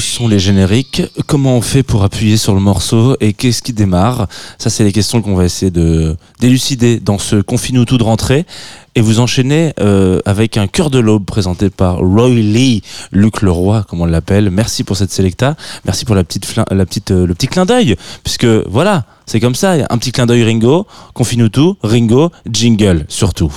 Sont 0.00 0.28
les 0.28 0.38
génériques? 0.38 1.02
Comment 1.26 1.56
on 1.56 1.60
fait 1.60 1.82
pour 1.82 2.02
appuyer 2.02 2.36
sur 2.36 2.54
le 2.54 2.60
morceau? 2.60 3.16
Et 3.20 3.32
qu'est-ce 3.32 3.62
qui 3.62 3.72
démarre? 3.72 4.28
Ça, 4.58 4.68
c'est 4.68 4.82
les 4.82 4.92
questions 4.92 5.20
qu'on 5.22 5.34
va 5.34 5.44
essayer 5.44 5.70
de 5.70 6.16
d'élucider 6.40 6.98
dans 6.98 7.18
ce 7.18 7.36
Confine-nous 7.36 7.84
tout 7.84 7.98
de 7.98 8.02
rentrée. 8.02 8.44
Et 8.94 9.02
vous 9.02 9.20
enchaînez 9.20 9.72
euh, 9.78 10.20
avec 10.24 10.56
un 10.56 10.66
cœur 10.66 10.90
de 10.90 10.98
l'aube 10.98 11.24
présenté 11.24 11.70
par 11.70 11.98
Roy 11.98 12.30
Lee, 12.30 12.82
Luc 13.12 13.42
Leroy, 13.42 13.84
comme 13.88 14.00
on 14.00 14.06
l'appelle. 14.06 14.50
Merci 14.50 14.84
pour 14.84 14.96
cette 14.96 15.12
sélecta. 15.12 15.54
Merci 15.84 16.04
pour 16.04 16.14
la 16.14 16.24
petite, 16.24 16.46
la 16.70 16.86
petite, 16.86 17.10
euh, 17.10 17.26
le 17.26 17.34
petit 17.34 17.48
clin 17.48 17.66
d'œil. 17.66 17.96
Puisque 18.24 18.46
voilà, 18.46 19.04
c'est 19.26 19.38
comme 19.38 19.54
ça. 19.54 19.72
Un 19.88 19.98
petit 19.98 20.12
clin 20.12 20.26
d'œil 20.26 20.44
Ringo. 20.44 20.86
Confine-nous 21.14 21.50
tout. 21.50 21.76
Ringo, 21.82 22.30
jingle, 22.50 23.04
surtout. 23.08 23.52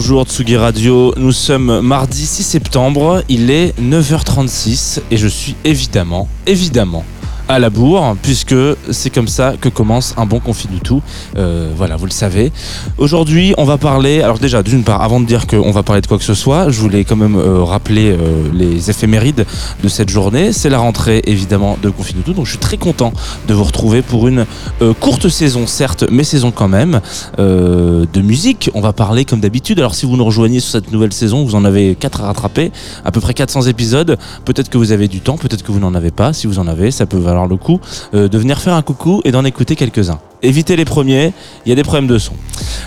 Bonjour 0.00 0.22
Tsugi 0.26 0.56
Radio, 0.56 1.12
nous 1.16 1.32
sommes 1.32 1.80
mardi 1.80 2.24
6 2.24 2.44
septembre, 2.44 3.24
il 3.28 3.50
est 3.50 3.76
9h36 3.80 5.00
et 5.10 5.16
je 5.16 5.26
suis 5.26 5.56
évidemment, 5.64 6.28
évidemment 6.46 7.04
à 7.48 7.58
la 7.58 7.70
bourre 7.70 8.16
puisque 8.22 8.54
c'est 8.90 9.10
comme 9.10 9.28
ça 9.28 9.54
que 9.60 9.68
commence 9.68 10.14
un 10.16 10.26
bon 10.26 10.40
confit 10.40 10.68
tout. 10.78 11.02
Euh, 11.36 11.70
voilà, 11.76 11.96
vous 11.96 12.06
le 12.06 12.10
savez. 12.10 12.52
Aujourd'hui, 12.98 13.54
on 13.58 13.64
va 13.64 13.78
parler. 13.78 14.22
Alors 14.22 14.38
déjà, 14.38 14.62
d'une 14.62 14.84
part, 14.84 15.02
avant 15.02 15.20
de 15.20 15.26
dire 15.26 15.46
qu'on 15.46 15.70
va 15.70 15.82
parler 15.82 16.02
de 16.02 16.06
quoi 16.06 16.18
que 16.18 16.24
ce 16.24 16.34
soit, 16.34 16.70
je 16.70 16.80
voulais 16.80 17.04
quand 17.04 17.16
même 17.16 17.36
euh, 17.36 17.62
rappeler 17.62 18.10
euh, 18.10 18.48
les 18.52 18.90
éphémérides 18.90 19.46
de 19.82 19.88
cette 19.88 20.08
journée. 20.08 20.52
C'est 20.52 20.68
la 20.68 20.78
rentrée 20.78 21.22
évidemment 21.24 21.78
de 21.82 21.90
confit 21.90 22.14
tout, 22.14 22.32
donc 22.32 22.46
je 22.46 22.50
suis 22.50 22.58
très 22.58 22.76
content 22.76 23.12
de 23.46 23.54
vous 23.54 23.64
retrouver 23.64 24.02
pour 24.02 24.28
une 24.28 24.46
euh, 24.82 24.94
courte 24.94 25.28
saison, 25.28 25.66
certes, 25.66 26.04
mais 26.10 26.24
saison 26.24 26.50
quand 26.50 26.68
même 26.68 27.00
de 27.38 28.20
musique. 28.20 28.70
On 28.74 28.80
va 28.80 28.92
parler 28.92 29.24
comme 29.24 29.40
d'habitude. 29.40 29.78
Alors 29.78 29.94
si 29.94 30.06
vous 30.06 30.16
nous 30.16 30.24
rejoignez 30.24 30.60
sur 30.60 30.72
cette 30.72 30.92
nouvelle 30.92 31.12
saison, 31.12 31.44
vous 31.44 31.54
en 31.54 31.64
avez 31.64 31.94
4 31.94 32.22
à 32.22 32.26
rattraper, 32.26 32.72
à 33.04 33.10
peu 33.12 33.20
près 33.20 33.34
400 33.34 33.62
épisodes. 33.62 34.18
Peut-être 34.44 34.68
que 34.68 34.78
vous 34.78 34.92
avez 34.92 35.08
du 35.08 35.20
temps, 35.20 35.36
peut-être 35.36 35.62
que 35.62 35.72
vous 35.72 35.80
n'en 35.80 35.94
avez 35.94 36.10
pas. 36.10 36.32
Si 36.32 36.46
vous 36.46 36.58
en 36.58 36.66
avez, 36.66 36.90
ça 36.90 37.06
peut 37.06 37.18
valoir 37.18 37.37
le 37.46 37.56
coup 37.56 37.80
euh, 38.14 38.28
de 38.28 38.38
venir 38.38 38.60
faire 38.60 38.74
un 38.74 38.82
coucou 38.82 39.20
et 39.24 39.32
d'en 39.32 39.44
écouter 39.44 39.76
quelques-uns. 39.76 40.20
Évitez 40.40 40.76
les 40.76 40.84
premiers, 40.84 41.32
il 41.66 41.68
y 41.68 41.72
a 41.72 41.74
des 41.74 41.82
problèmes 41.82 42.06
de 42.06 42.16
son. 42.16 42.32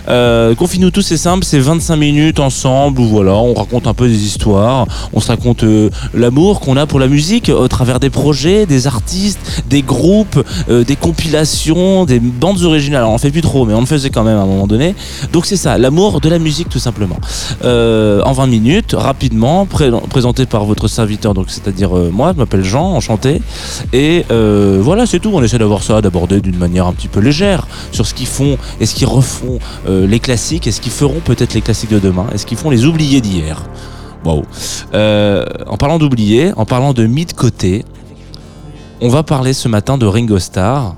Euh, 0.07 0.55
Confine-nous 0.55 0.89
tous, 0.91 1.01
c'est 1.01 1.17
simple, 1.17 1.43
c'est 1.43 1.59
25 1.59 1.97
minutes 1.97 2.39
ensemble 2.39 3.01
où 3.01 3.05
voilà, 3.07 3.33
on 3.33 3.53
raconte 3.53 3.87
un 3.87 3.93
peu 3.93 4.07
des 4.07 4.23
histoires, 4.25 4.87
on 5.11 5.19
se 5.19 5.27
raconte 5.27 5.63
euh, 5.65 5.89
l'amour 6.13 6.61
qu'on 6.61 6.77
a 6.77 6.85
pour 6.85 6.97
la 6.97 7.07
musique 7.09 7.49
au 7.49 7.67
travers 7.67 7.99
des 7.99 8.09
projets, 8.09 8.65
des 8.65 8.87
artistes, 8.87 9.63
des 9.69 9.81
groupes, 9.81 10.41
euh, 10.69 10.85
des 10.85 10.95
compilations, 10.95 12.05
des 12.05 12.21
bandes 12.21 12.61
originales. 12.63 13.03
On 13.03 13.15
en 13.15 13.17
fait 13.17 13.31
plus 13.31 13.41
trop, 13.41 13.65
mais 13.65 13.73
on 13.73 13.81
le 13.81 13.85
faisait 13.85 14.11
quand 14.11 14.23
même 14.23 14.37
à 14.37 14.41
un 14.43 14.45
moment 14.45 14.65
donné. 14.67 14.95
Donc 15.33 15.45
c'est 15.45 15.57
ça, 15.57 15.77
l'amour 15.77 16.21
de 16.21 16.29
la 16.29 16.39
musique 16.39 16.69
tout 16.69 16.79
simplement. 16.79 17.17
Euh, 17.65 18.21
en 18.23 18.31
20 18.31 18.47
minutes, 18.47 18.95
rapidement, 18.97 19.65
pré- 19.65 19.91
présenté 20.09 20.45
par 20.45 20.63
votre 20.63 20.87
serviteur, 20.87 21.33
donc 21.33 21.47
c'est-à-dire 21.49 21.97
euh, 21.97 22.09
moi, 22.13 22.31
je 22.33 22.39
m'appelle 22.39 22.63
Jean, 22.63 22.93
enchanté. 22.93 23.41
Et 23.91 24.23
voilà, 24.29 25.05
c'est 25.05 25.19
tout. 25.19 25.31
On 25.33 25.43
essaie 25.43 25.57
d'avoir 25.57 25.83
ça, 25.83 26.01
d'aborder 26.01 26.39
d'une 26.39 26.57
manière 26.57 26.87
un 26.87 26.93
petit 26.93 27.09
peu 27.09 27.19
légère 27.19 27.40
sur 27.91 28.05
ce 28.05 28.13
qu'ils 28.13 28.27
font 28.27 28.57
et 28.79 28.85
ce 28.85 28.95
qu'ils 28.95 29.07
refont 29.07 29.59
euh, 29.87 30.07
les 30.07 30.19
classiques 30.19 30.67
et 30.67 30.71
ce 30.71 30.81
qu'ils 30.81 30.91
feront 30.91 31.19
peut-être 31.19 31.53
les 31.53 31.61
classiques 31.61 31.91
de 31.91 31.99
demain 31.99 32.27
et 32.33 32.37
ce 32.37 32.45
qu'ils 32.45 32.57
font 32.57 32.69
les 32.69 32.85
oubliés 32.85 33.21
d'hier. 33.21 33.63
Waouh. 34.23 34.43
Euh, 34.93 35.45
en 35.67 35.77
parlant 35.77 35.97
d'oubliés, 35.97 36.53
en 36.55 36.65
parlant 36.65 36.93
de 36.93 37.05
mis 37.07 37.25
de 37.25 37.33
côté, 37.33 37.83
on 39.01 39.09
va 39.09 39.23
parler 39.23 39.53
ce 39.53 39.67
matin 39.67 39.97
de 39.97 40.05
Ringo 40.05 40.37
Starr 40.37 40.95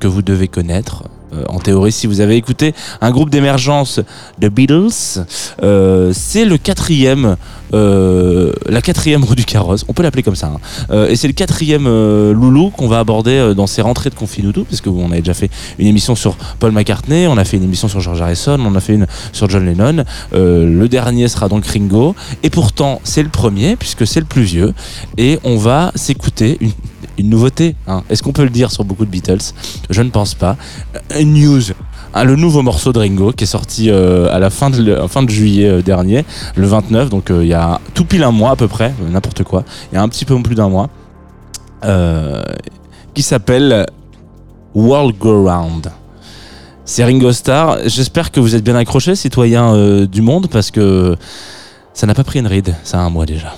que 0.00 0.08
vous 0.08 0.22
devez 0.22 0.48
connaître. 0.48 1.04
Euh, 1.34 1.44
en 1.48 1.58
théorie, 1.58 1.92
si 1.92 2.06
vous 2.06 2.20
avez 2.20 2.36
écouté 2.36 2.74
un 3.00 3.10
groupe 3.10 3.30
d'émergence 3.30 4.00
de 4.38 4.48
Beatles, 4.48 5.24
euh, 5.62 6.12
c'est 6.14 6.44
le 6.44 6.58
quatrième, 6.58 7.36
euh, 7.74 8.52
la 8.68 8.82
quatrième 8.82 9.24
roue 9.24 9.34
du 9.34 9.44
carrosse. 9.44 9.84
On 9.88 9.92
peut 9.92 10.02
l'appeler 10.02 10.22
comme 10.22 10.36
ça. 10.36 10.52
hein. 10.90 11.06
Et 11.08 11.16
c'est 11.16 11.26
le 11.26 11.32
quatrième 11.32 11.84
loulou 11.84 12.70
qu'on 12.70 12.88
va 12.88 12.98
aborder 12.98 13.54
dans 13.56 13.66
ces 13.66 13.82
rentrées 13.82 14.10
de 14.10 14.14
Confinuto, 14.14 14.64
parce 14.64 14.80
que 14.80 14.90
on 14.90 15.10
avait 15.10 15.20
déjà 15.20 15.34
fait 15.34 15.50
une 15.78 15.86
émission 15.86 16.14
sur 16.14 16.36
Paul 16.58 16.72
McCartney, 16.72 17.26
on 17.26 17.36
a 17.36 17.44
fait 17.44 17.56
une 17.56 17.64
émission 17.64 17.88
sur 17.88 18.00
George 18.00 18.20
Harrison, 18.20 18.58
on 18.60 18.74
a 18.74 18.80
fait 18.80 18.94
une 18.94 19.06
sur 19.32 19.48
John 19.48 19.64
Lennon. 19.64 20.04
Le 20.32 20.86
dernier 20.86 21.28
sera 21.28 21.48
donc 21.48 21.66
Ringo. 21.66 22.14
Et 22.42 22.50
pourtant, 22.50 23.00
c'est 23.04 23.22
le 23.22 23.28
premier, 23.28 23.76
puisque 23.76 24.06
c'est 24.06 24.20
le 24.20 24.26
plus 24.26 24.42
vieux. 24.42 24.74
Et 25.16 25.38
on 25.44 25.56
va 25.56 25.92
s'écouter 25.94 26.58
une, 26.60 26.72
une 27.18 27.30
nouveauté. 27.30 27.76
hein. 27.86 28.02
Est-ce 28.10 28.22
qu'on 28.22 28.32
peut 28.32 28.44
le 28.44 28.50
dire 28.50 28.70
sur 28.70 28.84
beaucoup 28.84 29.04
de 29.04 29.10
Beatles? 29.10 29.52
Je 29.90 30.02
ne 30.02 30.10
pense 30.10 30.34
pas. 30.34 30.56
Euh, 31.12 31.24
news. 31.24 31.62
Hein, 32.14 32.24
le 32.24 32.36
nouveau 32.36 32.62
morceau 32.62 32.92
de 32.92 32.98
Ringo 32.98 33.32
qui 33.32 33.44
est 33.44 33.46
sorti 33.46 33.88
euh, 33.88 34.28
à 34.30 34.38
la 34.38 34.50
fin 34.50 34.68
de, 34.70 35.28
juillet 35.28 35.68
euh, 35.68 35.82
dernier, 35.82 36.24
le 36.56 36.66
29, 36.66 37.08
donc 37.08 37.30
il 37.30 37.46
y 37.46 37.54
a 37.54 37.80
tout 37.94 38.04
pile 38.04 38.22
un 38.22 38.30
mois 38.30 38.50
à 38.50 38.56
peu 38.56 38.68
près, 38.68 38.92
n'importe 39.10 39.44
quoi, 39.44 39.64
il 39.90 39.94
y 39.94 39.98
a 39.98 40.02
un 40.02 40.08
petit 40.08 40.26
peu 40.26 40.40
plus 40.42 40.54
d'un 40.54 40.68
mois, 40.68 40.90
qui 43.14 43.22
s'appelle 43.22 43.86
World 44.74 45.16
Go 45.18 45.48
Round. 45.48 45.90
C'est 46.84 47.04
Ringo 47.04 47.32
Starr. 47.32 47.78
J'espère 47.86 48.30
que 48.30 48.40
vous 48.40 48.54
êtes 48.54 48.64
bien 48.64 48.76
accrochés, 48.76 49.14
citoyens 49.14 50.04
du 50.04 50.20
monde, 50.20 50.48
parce 50.48 50.70
que 50.70 51.16
ça 51.94 52.06
n'a 52.06 52.14
pas 52.14 52.24
pris 52.24 52.40
une 52.40 52.46
ride, 52.46 52.74
ça 52.84 52.98
a 52.98 53.02
un 53.02 53.10
mois 53.10 53.24
déjà. 53.24 53.56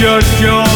Just 0.00 0.40
your 0.40 0.69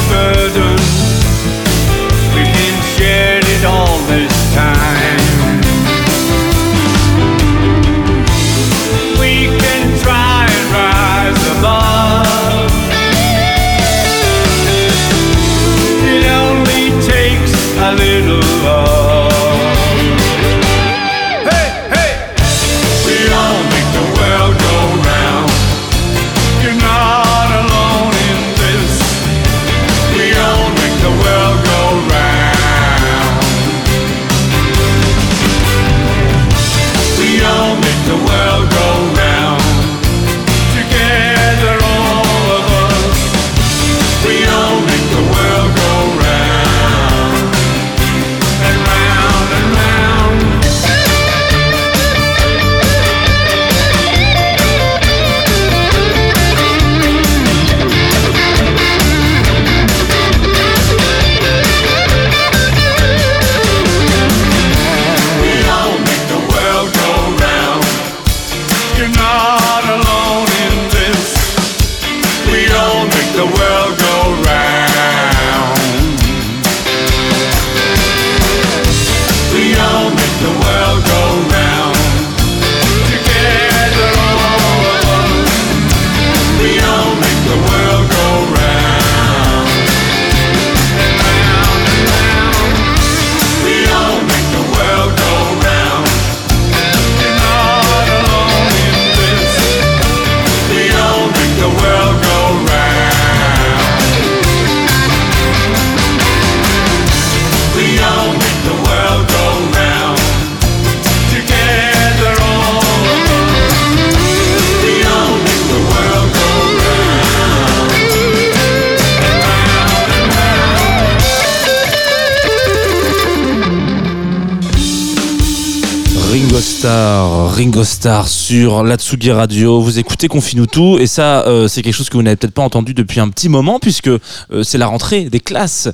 Ringo 127.54 127.84
Starr 127.84 128.26
sur 128.26 128.82
l'Atsugi 128.82 129.30
Radio. 129.30 129.80
Vous 129.80 130.00
écoutez 130.00 130.26
Confine 130.26 130.66
et 130.98 131.06
ça, 131.06 131.46
euh, 131.46 131.68
c'est 131.68 131.82
quelque 131.82 131.94
chose 131.94 132.08
que 132.08 132.16
vous 132.16 132.22
n'avez 132.24 132.34
peut-être 132.34 132.52
pas 132.52 132.64
entendu 132.64 132.94
depuis 132.94 133.20
un 133.20 133.28
petit 133.28 133.48
moment 133.48 133.78
puisque 133.78 134.08
euh, 134.08 134.18
c'est 134.64 134.76
la 134.76 134.88
rentrée 134.88 135.30
des 135.30 135.38
classes 135.38 135.88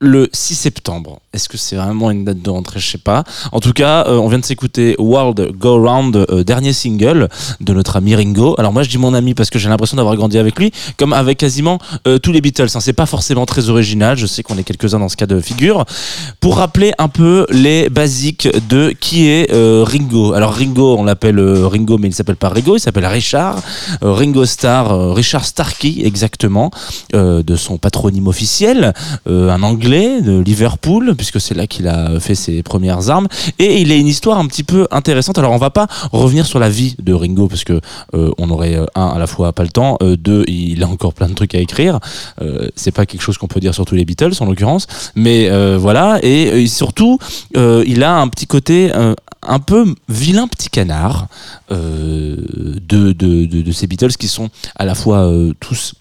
le 0.00 0.28
6 0.32 0.54
septembre. 0.54 1.20
Est-ce 1.32 1.48
que 1.48 1.56
c'est 1.56 1.76
vraiment 1.76 2.10
une 2.10 2.24
date 2.24 2.40
de 2.40 2.50
rentrée? 2.50 2.78
Je 2.80 2.88
sais 2.88 2.98
pas. 2.98 3.24
En 3.52 3.60
tout 3.60 3.72
cas, 3.72 4.06
euh, 4.06 4.16
on 4.16 4.28
vient 4.28 4.38
de 4.38 4.44
s'écouter 4.44 4.94
World 4.98 5.52
Go 5.58 5.84
Round, 5.84 6.16
euh, 6.16 6.44
dernier 6.44 6.72
single 6.72 7.28
de 7.60 7.72
notre 7.72 7.96
ami 7.96 8.14
Ringo. 8.14 8.54
Alors 8.58 8.72
moi, 8.72 8.82
je 8.82 8.88
dis 8.88 8.98
mon 8.98 9.12
ami 9.14 9.34
parce 9.34 9.50
que 9.50 9.58
j'ai 9.58 9.68
l'impression 9.68 9.96
d'avoir 9.96 10.16
grandi 10.16 10.38
avec 10.38 10.58
lui, 10.58 10.72
comme 10.96 11.12
avec 11.12 11.38
quasiment 11.38 11.78
euh, 12.06 12.18
tous 12.18 12.32
les 12.32 12.40
Beatles. 12.40 12.68
Hein. 12.74 12.80
C'est 12.80 12.92
pas 12.92 13.06
forcément 13.06 13.44
très 13.44 13.68
original. 13.68 14.16
Je 14.16 14.26
sais 14.26 14.42
qu'on 14.42 14.56
est 14.56 14.62
quelques-uns 14.62 15.00
dans 15.00 15.08
ce 15.08 15.16
cas 15.16 15.26
de 15.26 15.40
figure. 15.40 15.84
Pour 16.40 16.56
rappeler 16.56 16.92
un 16.98 17.08
peu 17.08 17.46
les 17.50 17.88
basiques 17.88 18.48
de 18.68 18.94
qui 18.98 19.28
est 19.28 19.50
Ringo. 19.52 20.32
Alors 20.32 20.52
Ringo, 20.52 20.96
on 20.98 21.04
l'appelle 21.04 21.40
Ringo, 21.40 21.98
mais 21.98 22.08
il 22.08 22.14
s'appelle 22.14 22.36
pas 22.36 22.48
Ringo, 22.48 22.76
il 22.76 22.80
s'appelle 22.80 23.06
Richard. 23.06 23.60
Ringo 24.00 24.44
Starr, 24.44 25.14
Richard 25.14 25.44
Starkey 25.44 26.02
exactement, 26.04 26.70
de 27.12 27.56
son 27.56 27.78
patronyme 27.78 28.28
officiel, 28.28 28.92
un 29.26 29.62
Anglais 29.62 29.87
de 29.88 30.40
Liverpool, 30.40 31.14
puisque 31.16 31.40
c'est 31.40 31.54
là 31.54 31.66
qu'il 31.66 31.88
a 31.88 32.20
fait 32.20 32.34
ses 32.34 32.62
premières 32.62 33.08
armes. 33.08 33.26
Et 33.58 33.80
il 33.80 33.90
a 33.90 33.94
une 33.94 34.06
histoire 34.06 34.38
un 34.38 34.46
petit 34.46 34.62
peu 34.62 34.86
intéressante. 34.90 35.38
Alors 35.38 35.52
on 35.52 35.58
va 35.58 35.70
pas 35.70 35.86
revenir 36.12 36.44
sur 36.44 36.58
la 36.58 36.68
vie 36.68 36.94
de 36.98 37.14
Ringo, 37.14 37.48
parce 37.48 37.64
que 37.64 37.80
euh, 38.14 38.30
on 38.36 38.50
aurait 38.50 38.76
euh, 38.76 38.84
un 38.94 39.08
à 39.08 39.18
la 39.18 39.26
fois 39.26 39.54
pas 39.54 39.62
le 39.62 39.70
temps, 39.70 39.96
euh, 40.02 40.16
deux 40.16 40.44
il 40.46 40.82
a 40.82 40.88
encore 40.88 41.14
plein 41.14 41.28
de 41.28 41.34
trucs 41.34 41.54
à 41.54 41.58
écrire. 41.58 42.00
C'est 42.76 42.90
pas 42.90 43.06
quelque 43.06 43.22
chose 43.22 43.38
qu'on 43.38 43.46
peut 43.46 43.60
dire 43.60 43.74
sur 43.74 43.86
tous 43.86 43.94
les 43.94 44.04
Beatles 44.04 44.32
en 44.40 44.44
l'occurrence, 44.44 44.86
mais 45.14 45.48
voilà. 45.76 46.18
Et 46.22 46.66
surtout, 46.66 47.18
il 47.54 48.02
a 48.02 48.16
un 48.16 48.28
petit 48.28 48.46
côté 48.46 48.92
un 49.42 49.58
peu 49.58 49.94
vilain 50.08 50.48
petit 50.48 50.68
canard 50.68 51.28
de, 51.70 53.72
ces 53.72 53.86
Beatles 53.86 54.16
qui 54.18 54.28
sont 54.28 54.50
à 54.76 54.84
la 54.84 54.94
fois 54.94 55.30
tous 55.60 55.94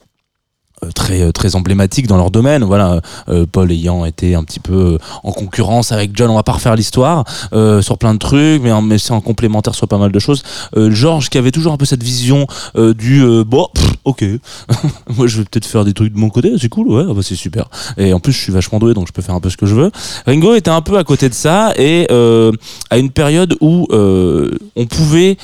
très 0.93 1.21
euh, 1.21 1.31
très 1.31 1.55
emblématiques 1.55 2.07
dans 2.07 2.17
leur 2.17 2.31
domaine. 2.31 2.63
Voilà 2.63 3.01
euh, 3.29 3.45
Paul 3.51 3.71
ayant 3.71 4.05
été 4.05 4.35
un 4.35 4.43
petit 4.43 4.59
peu 4.59 4.73
euh, 4.73 4.97
en 5.23 5.31
concurrence 5.31 5.91
avec 5.91 6.11
John 6.15 6.29
on 6.29 6.35
va 6.35 6.43
pas 6.43 6.53
refaire 6.53 6.75
l'histoire 6.75 7.23
euh, 7.53 7.81
sur 7.81 7.97
plein 7.97 8.13
de 8.13 8.19
trucs 8.19 8.61
mais, 8.61 8.71
mais 8.81 8.97
c'est 8.97 9.11
en 9.11 9.21
complémentaire 9.21 9.75
sur 9.75 9.87
pas 9.87 9.97
mal 9.97 10.11
de 10.11 10.19
choses. 10.19 10.43
Euh, 10.75 10.91
George 10.91 11.29
qui 11.29 11.37
avait 11.37 11.51
toujours 11.51 11.73
un 11.73 11.77
peu 11.77 11.85
cette 11.85 12.03
vision 12.03 12.47
euh, 12.77 12.93
du 12.93 13.23
euh, 13.23 13.43
bon 13.43 13.67
pff, 13.73 13.93
ok. 14.05 14.25
Moi 15.17 15.27
je 15.27 15.39
vais 15.39 15.45
peut-être 15.45 15.65
faire 15.65 15.85
des 15.85 15.93
trucs 15.93 16.13
de 16.13 16.19
mon 16.19 16.29
côté 16.29 16.53
c'est 16.59 16.69
cool 16.69 16.87
ouais 16.89 17.03
ah 17.09 17.13
bah, 17.13 17.21
c'est 17.23 17.35
super. 17.35 17.65
Et 17.97 18.13
en 18.13 18.19
plus 18.19 18.33
je 18.33 18.39
suis 18.39 18.53
vachement 18.53 18.79
doué 18.79 18.93
donc 18.93 19.07
je 19.07 19.13
peux 19.13 19.21
faire 19.21 19.35
un 19.35 19.41
peu 19.41 19.49
ce 19.49 19.57
que 19.57 19.65
je 19.65 19.75
veux. 19.75 19.91
Ringo 20.25 20.55
était 20.55 20.71
un 20.71 20.81
peu 20.81 20.97
à 20.97 21.03
côté 21.03 21.29
de 21.29 21.33
ça 21.33 21.73
et 21.77 22.07
euh, 22.11 22.51
à 22.89 22.97
une 22.97 23.09
période 23.09 23.55
où 23.61 23.87
euh, 23.91 24.51
on 24.75 24.85
pouvait 24.85 25.37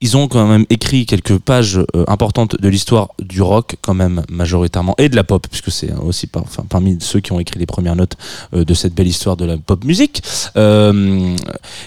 ils 0.00 0.16
ont 0.16 0.28
quand 0.28 0.46
même 0.46 0.66
écrit 0.70 1.06
quelques 1.06 1.38
pages 1.38 1.78
euh, 1.78 2.04
importantes 2.08 2.60
de 2.60 2.68
l'histoire 2.68 3.08
du 3.20 3.40
rock, 3.40 3.76
quand 3.80 3.94
même 3.94 4.22
majoritairement, 4.28 4.94
et 4.98 5.08
de 5.08 5.16
la 5.16 5.24
pop, 5.24 5.46
puisque 5.48 5.70
c'est 5.70 5.92
aussi 5.92 6.28
parmi 6.68 6.98
ceux 7.00 7.20
qui 7.20 7.32
ont 7.32 7.40
écrit 7.40 7.58
les 7.58 7.66
premières 7.66 7.96
notes 7.96 8.16
euh, 8.54 8.64
de 8.64 8.74
cette 8.74 8.94
belle 8.94 9.06
histoire 9.06 9.36
de 9.36 9.44
la 9.44 9.56
pop 9.56 9.84
musique. 9.84 10.22
Euh, 10.56 11.34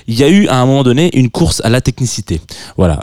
Il 0.07 0.15
y 0.15 0.23
a 0.23 0.29
eu 0.29 0.47
à 0.47 0.59
un 0.59 0.65
moment 0.65 0.83
donné 0.83 1.15
une 1.17 1.29
course 1.29 1.61
à 1.63 1.69
la 1.69 1.81
technicité. 1.81 2.41
Voilà, 2.77 2.99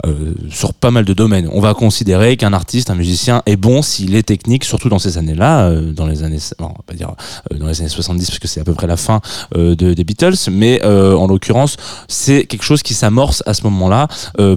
sur 0.49 0.73
pas 0.73 0.91
mal 0.91 1.05
de 1.05 1.13
domaines. 1.13 1.49
On 1.51 1.61
va 1.61 1.73
considérer 1.73 2.35
qu'un 2.35 2.53
artiste, 2.53 2.89
un 2.89 2.95
musicien 2.95 3.41
est 3.45 3.55
bon 3.55 3.81
s'il 3.81 4.15
est 4.15 4.23
technique, 4.23 4.63
surtout 4.63 4.89
dans 4.89 4.99
ces 4.99 5.17
années-là, 5.17 5.71
dans 5.93 6.07
les 6.07 6.23
années, 6.23 6.39
bon, 6.59 6.71
on 6.71 6.91
va 6.91 6.97
dire 6.97 7.13
dans 7.57 7.67
les 7.67 7.79
années 7.79 7.89
70, 7.89 8.25
parce 8.27 8.39
que 8.39 8.47
c'est 8.47 8.59
à 8.59 8.63
peu 8.63 8.73
près 8.73 8.87
la 8.87 8.97
fin 8.97 9.21
de, 9.53 9.73
des 9.73 10.03
Beatles, 10.03 10.49
mais 10.51 10.83
en 10.83 11.27
l'occurrence, 11.27 11.77
c'est 12.07 12.45
quelque 12.45 12.63
chose 12.63 12.83
qui 12.83 12.93
s'amorce 12.93 13.43
à 13.45 13.53
ce 13.53 13.63
moment-là. 13.63 14.07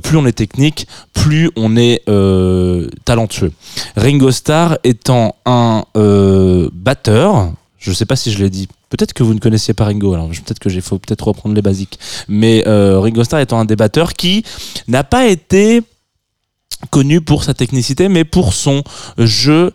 Plus 0.02 0.16
on 0.16 0.26
est 0.26 0.37
technique, 0.38 0.86
plus 1.14 1.50
on 1.56 1.76
est 1.76 2.02
euh, 2.08 2.88
talentueux. 3.04 3.52
Ringo 3.96 4.30
Starr 4.30 4.78
étant 4.84 5.34
un 5.44 5.84
euh, 5.96 6.70
batteur, 6.72 7.52
je 7.78 7.92
sais 7.92 8.06
pas 8.06 8.14
si 8.14 8.30
je 8.30 8.38
l'ai 8.38 8.50
dit. 8.50 8.68
Peut-être 8.88 9.12
que 9.12 9.24
vous 9.24 9.34
ne 9.34 9.40
connaissiez 9.40 9.74
pas 9.74 9.86
Ringo, 9.86 10.14
alors 10.14 10.28
peut-être 10.28 10.60
que 10.60 10.70
j'ai 10.70 10.80
faut 10.80 10.98
peut-être 10.98 11.26
reprendre 11.26 11.56
les 11.56 11.62
basiques. 11.62 11.98
Mais 12.28 12.62
euh, 12.68 13.00
Ringo 13.00 13.24
Starr 13.24 13.40
étant 13.40 13.58
un 13.58 13.64
des 13.64 13.74
batteurs 13.74 14.14
qui 14.14 14.44
n'a 14.86 15.02
pas 15.02 15.26
été 15.26 15.82
connu 16.90 17.20
pour 17.20 17.42
sa 17.42 17.52
technicité, 17.52 18.08
mais 18.08 18.24
pour 18.24 18.54
son 18.54 18.84
jeu 19.18 19.72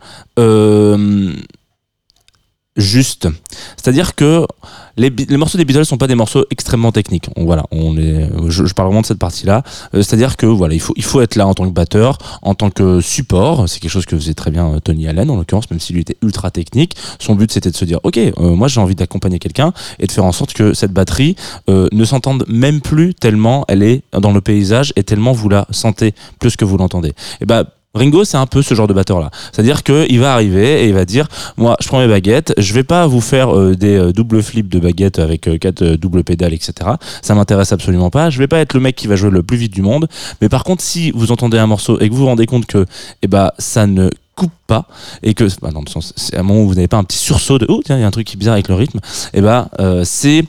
juste. 2.77 3.27
C'est-à-dire 3.75 4.15
que 4.15 4.48
les, 4.97 5.09
les 5.09 5.38
morceaux 5.38 5.57
des 5.57 5.65
Beatles 5.65 5.85
sont 5.85 5.97
pas 5.97 6.07
des 6.07 6.15
morceaux 6.15 6.45
extrêmement 6.51 6.91
techniques. 6.91 7.29
Voilà, 7.38 7.63
on 7.71 7.97
est, 7.97 8.29
je, 8.47 8.65
je 8.65 8.73
parle 8.73 8.89
vraiment 8.89 9.01
de 9.01 9.05
cette 9.05 9.19
partie-là. 9.19 9.63
Euh, 9.93 10.01
C'est-à-dire 10.01 10.38
que 10.38 10.45
voilà, 10.45 10.73
il 10.73 10.79
faut, 10.79 10.93
il 10.95 11.03
faut 11.03 11.21
être 11.21 11.35
là 11.35 11.47
en 11.47 11.53
tant 11.53 11.65
que 11.65 11.73
batteur, 11.73 12.17
en 12.41 12.55
tant 12.55 12.69
que 12.69 13.01
support. 13.01 13.67
C'est 13.67 13.79
quelque 13.79 13.91
chose 13.91 14.05
que 14.05 14.15
faisait 14.15 14.33
très 14.33 14.51
bien 14.51 14.73
euh, 14.73 14.79
Tony 14.79 15.07
Allen 15.07 15.29
en 15.29 15.35
l'occurrence, 15.35 15.69
même 15.71 15.79
s'il 15.79 15.97
était 15.97 16.17
ultra 16.21 16.51
technique. 16.51 16.95
Son 17.19 17.35
but 17.35 17.51
c'était 17.51 17.71
de 17.71 17.75
se 17.75 17.85
dire, 17.85 18.00
ok, 18.03 18.17
euh, 18.17 18.31
moi 18.55 18.67
j'ai 18.67 18.79
envie 18.79 18.95
d'accompagner 18.95 19.39
quelqu'un 19.39 19.73
et 20.00 20.07
de 20.07 20.12
faire 20.12 20.25
en 20.25 20.31
sorte 20.31 20.53
que 20.53 20.73
cette 20.73 20.91
batterie 20.91 21.35
euh, 21.69 21.88
ne 21.91 22.05
s'entende 22.05 22.45
même 22.47 22.81
plus 22.81 23.13
tellement 23.13 23.65
elle 23.67 23.83
est 23.83 24.03
dans 24.17 24.31
le 24.31 24.41
paysage 24.41 24.93
et 24.95 25.03
tellement 25.03 25.31
vous 25.31 25.50
la 25.50 25.67
sentez 25.71 26.13
plus 26.39 26.55
que 26.55 26.65
vous 26.65 26.77
l'entendez. 26.77 27.13
Et 27.41 27.45
ben 27.45 27.65
Ringo, 27.95 28.23
c'est 28.23 28.38
un 28.38 28.47
peu 28.47 28.63
ce 28.63 28.73
genre 28.73 28.88
de 28.88 28.93
batteur-là. 28.93 29.29
C'est-à-dire 29.51 29.83
qu'il 29.83 30.19
va 30.19 30.33
arriver 30.33 30.83
et 30.83 30.88
il 30.88 30.95
va 30.95 31.05
dire, 31.05 31.27
moi, 31.57 31.77
je 31.79 31.88
prends 31.88 32.00
mes 32.00 32.07
baguettes, 32.07 32.51
je 32.57 32.73
vais 32.73 32.83
pas 32.83 33.05
vous 33.05 33.21
faire 33.21 33.55
euh, 33.55 33.75
des 33.75 33.95
euh, 33.95 34.12
doubles 34.12 34.41
flips 34.41 34.67
de 34.67 34.79
baguettes 34.79 35.19
avec 35.19 35.47
euh, 35.47 35.59
quatre 35.59 35.83
doubles 35.83 36.23
pédales, 36.23 36.53
etc. 36.53 36.73
Ça 37.21 37.35
m'intéresse 37.35 37.71
absolument 37.71 38.09
pas. 38.09 38.31
Je 38.31 38.39
vais 38.39 38.47
pas 38.47 38.57
être 38.57 38.73
le 38.73 38.79
mec 38.79 38.95
qui 38.95 39.05
va 39.05 39.15
jouer 39.15 39.29
le 39.29 39.43
plus 39.43 39.57
vite 39.57 39.73
du 39.73 39.83
monde. 39.83 40.07
Mais 40.41 40.50
par 40.50 40.63
contre, 40.63 40.81
si 40.81 41.12
vous 41.12 41.31
entendez 41.31 41.59
un 41.59 41.67
morceau 41.67 42.00
et 42.00 42.09
que 42.09 42.13
vous 42.15 42.21
vous 42.21 42.25
rendez 42.25 42.47
compte 42.47 42.65
que, 42.65 42.88
eh 43.21 43.27
ben, 43.27 43.51
ça 43.59 43.85
ne 43.85 44.09
coupe 44.35 44.53
pas 44.65 44.88
et 45.21 45.35
que, 45.35 45.43
bah, 45.62 45.69
dans 45.69 45.81
le 45.81 46.01
c'est 46.15 46.35
un 46.35 46.41
moment 46.41 46.62
où 46.62 46.67
vous 46.67 46.73
n'avez 46.73 46.88
pas 46.88 46.97
un 46.97 47.03
petit 47.03 47.19
sursaut 47.19 47.59
de, 47.59 47.67
oh, 47.69 47.83
tiens, 47.85 47.97
il 47.97 48.01
y 48.01 48.03
a 48.03 48.07
un 48.07 48.12
truc 48.12 48.25
qui 48.25 48.38
est 48.38 48.39
bizarre 48.39 48.55
avec 48.55 48.69
le 48.69 48.73
rythme, 48.73 49.01
eh 49.35 49.41
ben, 49.41 49.67
c'est 50.03 50.45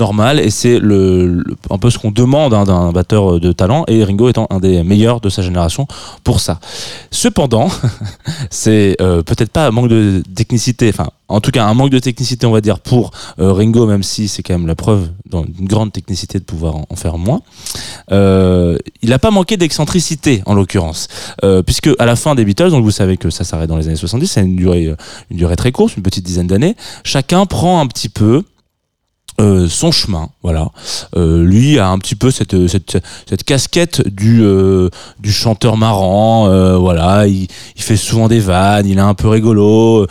normal 0.00 0.40
et 0.40 0.50
c'est 0.50 0.78
le, 0.78 1.44
un 1.70 1.78
peu 1.78 1.90
ce 1.90 1.98
qu'on 1.98 2.10
demande 2.10 2.52
hein, 2.54 2.64
d'un 2.64 2.90
batteur 2.90 3.38
de 3.38 3.52
talent 3.52 3.84
et 3.86 4.02
Ringo 4.02 4.28
étant 4.28 4.46
un 4.50 4.58
des 4.58 4.82
meilleurs 4.82 5.20
de 5.20 5.28
sa 5.28 5.42
génération 5.42 5.86
pour 6.24 6.40
ça. 6.40 6.58
Cependant, 7.10 7.68
c'est 8.50 8.96
euh, 9.00 9.22
peut-être 9.22 9.52
pas 9.52 9.66
un 9.68 9.70
manque 9.70 9.88
de 9.88 10.22
technicité, 10.34 10.88
enfin 10.88 11.10
en 11.28 11.40
tout 11.40 11.52
cas 11.52 11.64
un 11.64 11.74
manque 11.74 11.90
de 11.90 11.98
technicité 11.98 12.46
on 12.46 12.50
va 12.50 12.60
dire 12.60 12.80
pour 12.80 13.12
euh, 13.38 13.52
Ringo 13.52 13.86
même 13.86 14.02
si 14.02 14.28
c'est 14.28 14.42
quand 14.42 14.54
même 14.54 14.66
la 14.66 14.74
preuve 14.74 15.10
d'une 15.30 15.68
grande 15.68 15.92
technicité 15.92 16.38
de 16.38 16.44
pouvoir 16.44 16.76
en, 16.76 16.96
faire 16.96 17.18
moins. 17.18 17.40
Euh, 18.10 18.76
il 19.02 19.10
n'a 19.10 19.18
pas 19.18 19.30
manqué 19.30 19.56
d'excentricité 19.56 20.42
en 20.46 20.54
l'occurrence 20.54 21.08
euh, 21.44 21.62
puisque 21.62 21.90
à 21.98 22.06
la 22.06 22.16
fin 22.16 22.34
des 22.34 22.44
Beatles 22.44 22.70
donc 22.70 22.84
vous 22.84 22.90
savez 22.90 23.16
que 23.16 23.30
ça 23.30 23.44
s'arrête 23.44 23.68
dans 23.68 23.76
les 23.76 23.86
années 23.86 23.96
70 23.96 24.26
c'est 24.26 24.40
une 24.40 24.56
durée 24.56 24.86
euh, 24.86 24.96
une 25.30 25.36
durée 25.36 25.56
très 25.56 25.72
courte 25.72 25.96
une 25.96 26.02
petite 26.02 26.24
dizaine 26.24 26.46
d'années 26.46 26.76
chacun 27.04 27.46
prend 27.46 27.80
un 27.80 27.86
petit 27.86 28.08
peu 28.08 28.42
euh, 29.40 29.68
son 29.68 29.90
chemin, 29.90 30.28
voilà. 30.42 30.68
Euh, 31.16 31.42
lui 31.42 31.78
a 31.78 31.88
un 31.88 31.98
petit 31.98 32.14
peu 32.14 32.30
cette 32.30 32.54
cette, 32.68 33.44
casquette 33.44 34.06
du 34.06 34.42
euh, 34.42 34.90
du 35.18 35.32
chanteur 35.32 35.76
marrant, 35.76 36.48
voilà. 36.78 37.26
Il, 37.26 37.48
fait 37.76 37.96
souvent 37.96 38.28
des 38.28 38.40
vannes, 38.40 38.86
il 38.86 38.98
est 38.98 39.00
un 39.00 39.14
peu 39.14 39.28
rigolo. 39.28 40.06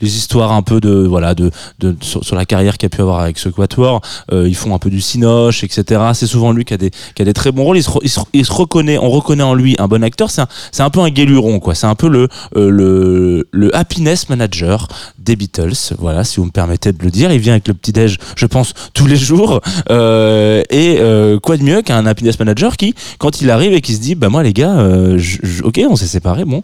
Les 0.00 0.16
histoires 0.16 0.52
un 0.52 0.62
peu 0.62 0.80
de 0.80 1.04
voilà 1.06 1.34
de, 1.34 1.50
de 1.80 1.96
sur, 2.00 2.22
la 2.34 2.46
carrière 2.46 2.78
qu'il 2.78 2.86
a 2.86 2.90
pu 2.90 3.00
avoir 3.00 3.20
avec 3.20 3.38
ce 3.38 3.48
quatuor, 3.48 4.00
ils 4.32 4.54
font 4.54 4.74
un 4.74 4.78
peu 4.78 4.90
du 4.90 5.00
cinoche, 5.00 5.64
etc. 5.64 6.00
C'est 6.14 6.26
souvent 6.26 6.52
lui 6.52 6.64
qui 6.64 6.74
a 6.74 6.78
des 6.78 6.90
qui 7.14 7.22
a 7.22 7.24
des 7.24 7.34
très 7.34 7.50
bons 7.50 7.64
rôles. 7.64 7.78
Il 7.78 7.82
se, 8.44 8.52
reconnaît, 8.52 8.98
on 8.98 9.10
reconnaît 9.10 9.42
en 9.42 9.54
lui 9.54 9.74
un 9.78 9.88
bon 9.88 10.02
acteur. 10.04 10.30
C'est 10.30 10.42
un 10.42 10.84
un 10.84 10.90
peu 10.90 11.00
un 11.00 11.10
guéluron 11.10 11.60
quoi. 11.60 11.74
C'est 11.74 11.86
un 11.86 11.94
peu 11.94 12.08
le 12.08 12.28
le 12.54 13.46
le 13.50 13.76
happiness 13.76 14.28
manager 14.28 14.88
des 15.18 15.36
Beatles. 15.36 15.94
Voilà, 15.98 16.24
si 16.24 16.38
vous 16.38 16.46
me 16.46 16.50
permettez 16.50 16.92
de 16.92 17.02
le 17.02 17.10
dire, 17.10 17.32
il 17.32 17.40
vient 17.40 17.54
avec 17.54 17.68
le 17.68 17.74
petit 17.74 17.92
déj, 17.92 18.18
pense, 18.46 18.74
tous 18.94 19.06
les 19.06 19.16
jours. 19.16 19.60
Euh, 19.90 20.62
et 20.70 20.96
euh, 21.00 21.38
quoi 21.40 21.56
de 21.56 21.62
mieux 21.62 21.82
qu'un 21.82 22.06
happiness 22.06 22.38
manager 22.38 22.76
qui, 22.76 22.94
quand 23.18 23.40
il 23.40 23.50
arrive 23.50 23.72
et 23.72 23.80
qui 23.80 23.94
se 23.94 24.00
dit, 24.00 24.14
bah 24.14 24.28
moi 24.28 24.42
les 24.42 24.52
gars, 24.52 24.76
euh, 24.78 25.18
je- 25.18 25.38
je- 25.42 25.62
ok, 25.62 25.80
on 25.88 25.96
s'est 25.96 26.06
séparés, 26.06 26.44
bon, 26.44 26.62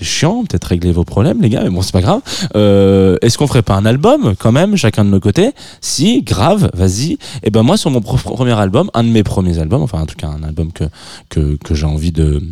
chiant, 0.00 0.44
peut-être 0.44 0.64
régler 0.64 0.92
vos 0.92 1.04
problèmes 1.04 1.40
les 1.42 1.48
gars, 1.50 1.62
mais 1.62 1.70
bon 1.70 1.82
c'est 1.82 1.92
pas 1.92 2.00
grave. 2.00 2.20
Est-ce 2.54 3.36
qu'on 3.38 3.46
ferait 3.46 3.62
pas 3.62 3.74
un 3.74 3.84
album 3.86 4.34
quand 4.38 4.52
même, 4.52 4.76
chacun 4.76 5.04
de 5.04 5.10
nos 5.10 5.20
côtés? 5.20 5.50
Si, 5.80 6.22
grave, 6.22 6.70
vas-y. 6.74 7.18
Et 7.42 7.50
ben 7.50 7.62
moi 7.62 7.76
sur 7.76 7.90
mon 7.90 8.00
premier 8.00 8.58
album, 8.58 8.90
un 8.94 9.04
de 9.04 9.08
mes 9.10 9.22
premiers 9.22 9.58
albums, 9.58 9.82
enfin 9.82 10.00
en 10.00 10.06
tout 10.06 10.16
cas 10.16 10.28
un 10.28 10.42
album 10.42 10.70
que 10.72 10.84
que, 11.28 11.74
j'ai 11.74 11.86
envie 11.86 12.12
de 12.12 12.42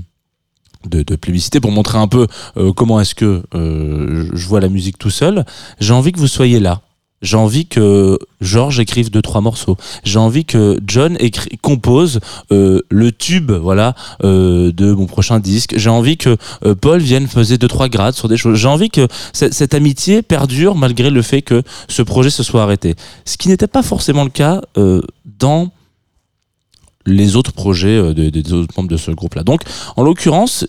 de, 0.89 1.03
de 1.03 1.17
plébisciter 1.17 1.59
pour 1.61 1.73
montrer 1.73 1.99
un 1.99 2.07
peu 2.07 2.27
comment 2.77 3.01
est-ce 3.01 3.15
que 3.15 3.43
je 3.53 4.47
vois 4.47 4.61
la 4.61 4.69
musique 4.69 4.99
tout 4.99 5.11
seul. 5.11 5.45
J'ai 5.81 5.93
envie 5.93 6.13
que 6.13 6.19
vous 6.21 6.29
soyez 6.29 6.61
là. 6.61 6.83
J'ai 7.21 7.37
envie 7.37 7.67
que 7.67 8.19
George 8.41 8.79
écrive 8.79 9.11
deux 9.11 9.23
trois 9.23 9.41
morceaux. 9.41 9.77
J'ai 10.05 10.19
envie 10.19 10.45
que 10.45 10.79
John 10.87 11.19
compose 11.63 12.21
euh, 12.53 12.81
le 12.91 13.11
tube, 13.11 13.51
voilà, 13.51 13.95
euh, 14.23 14.71
de 14.73 14.93
mon 14.93 15.07
prochain 15.07 15.41
disque. 15.41 15.75
J'ai 15.77 15.91
envie 15.91 16.17
que 16.17 16.37
euh, 16.65 16.75
Paul 16.77 17.01
vienne 17.01 17.27
poser 17.27 17.59
deux 17.59 17.67
trois 17.69 17.89
grades 17.89 18.15
sur 18.15 18.29
des 18.29 18.37
choses. 18.37 18.57
J'ai 18.57 18.69
envie 18.69 18.89
que 18.91 19.09
cette, 19.33 19.75
amitié 19.75 20.23
perdure 20.23 20.77
malgré 20.77 21.11
le 21.11 21.23
fait 21.23 21.43
que 21.43 21.63
ce 21.89 22.03
projet 22.03 22.31
se 22.31 22.43
soit 22.43 22.63
arrêté. 22.63 22.95
Ce 23.25 23.37
qui 23.37 23.49
n'était 23.49 23.67
pas 23.67 23.83
forcément 23.83 24.25
le 24.25 24.31
cas 24.31 24.61
dans 25.39 25.71
les 27.07 27.37
autres 27.37 27.53
projets 27.53 27.97
de- 28.15 28.29
de- 28.31 28.41
des 28.43 28.53
autres 28.53 28.75
membres 28.77 28.91
de 28.91 28.97
ce 28.97 29.11
groupe-là. 29.11 29.43
Donc, 29.43 29.63
en 29.97 30.03
l'occurrence, 30.03 30.67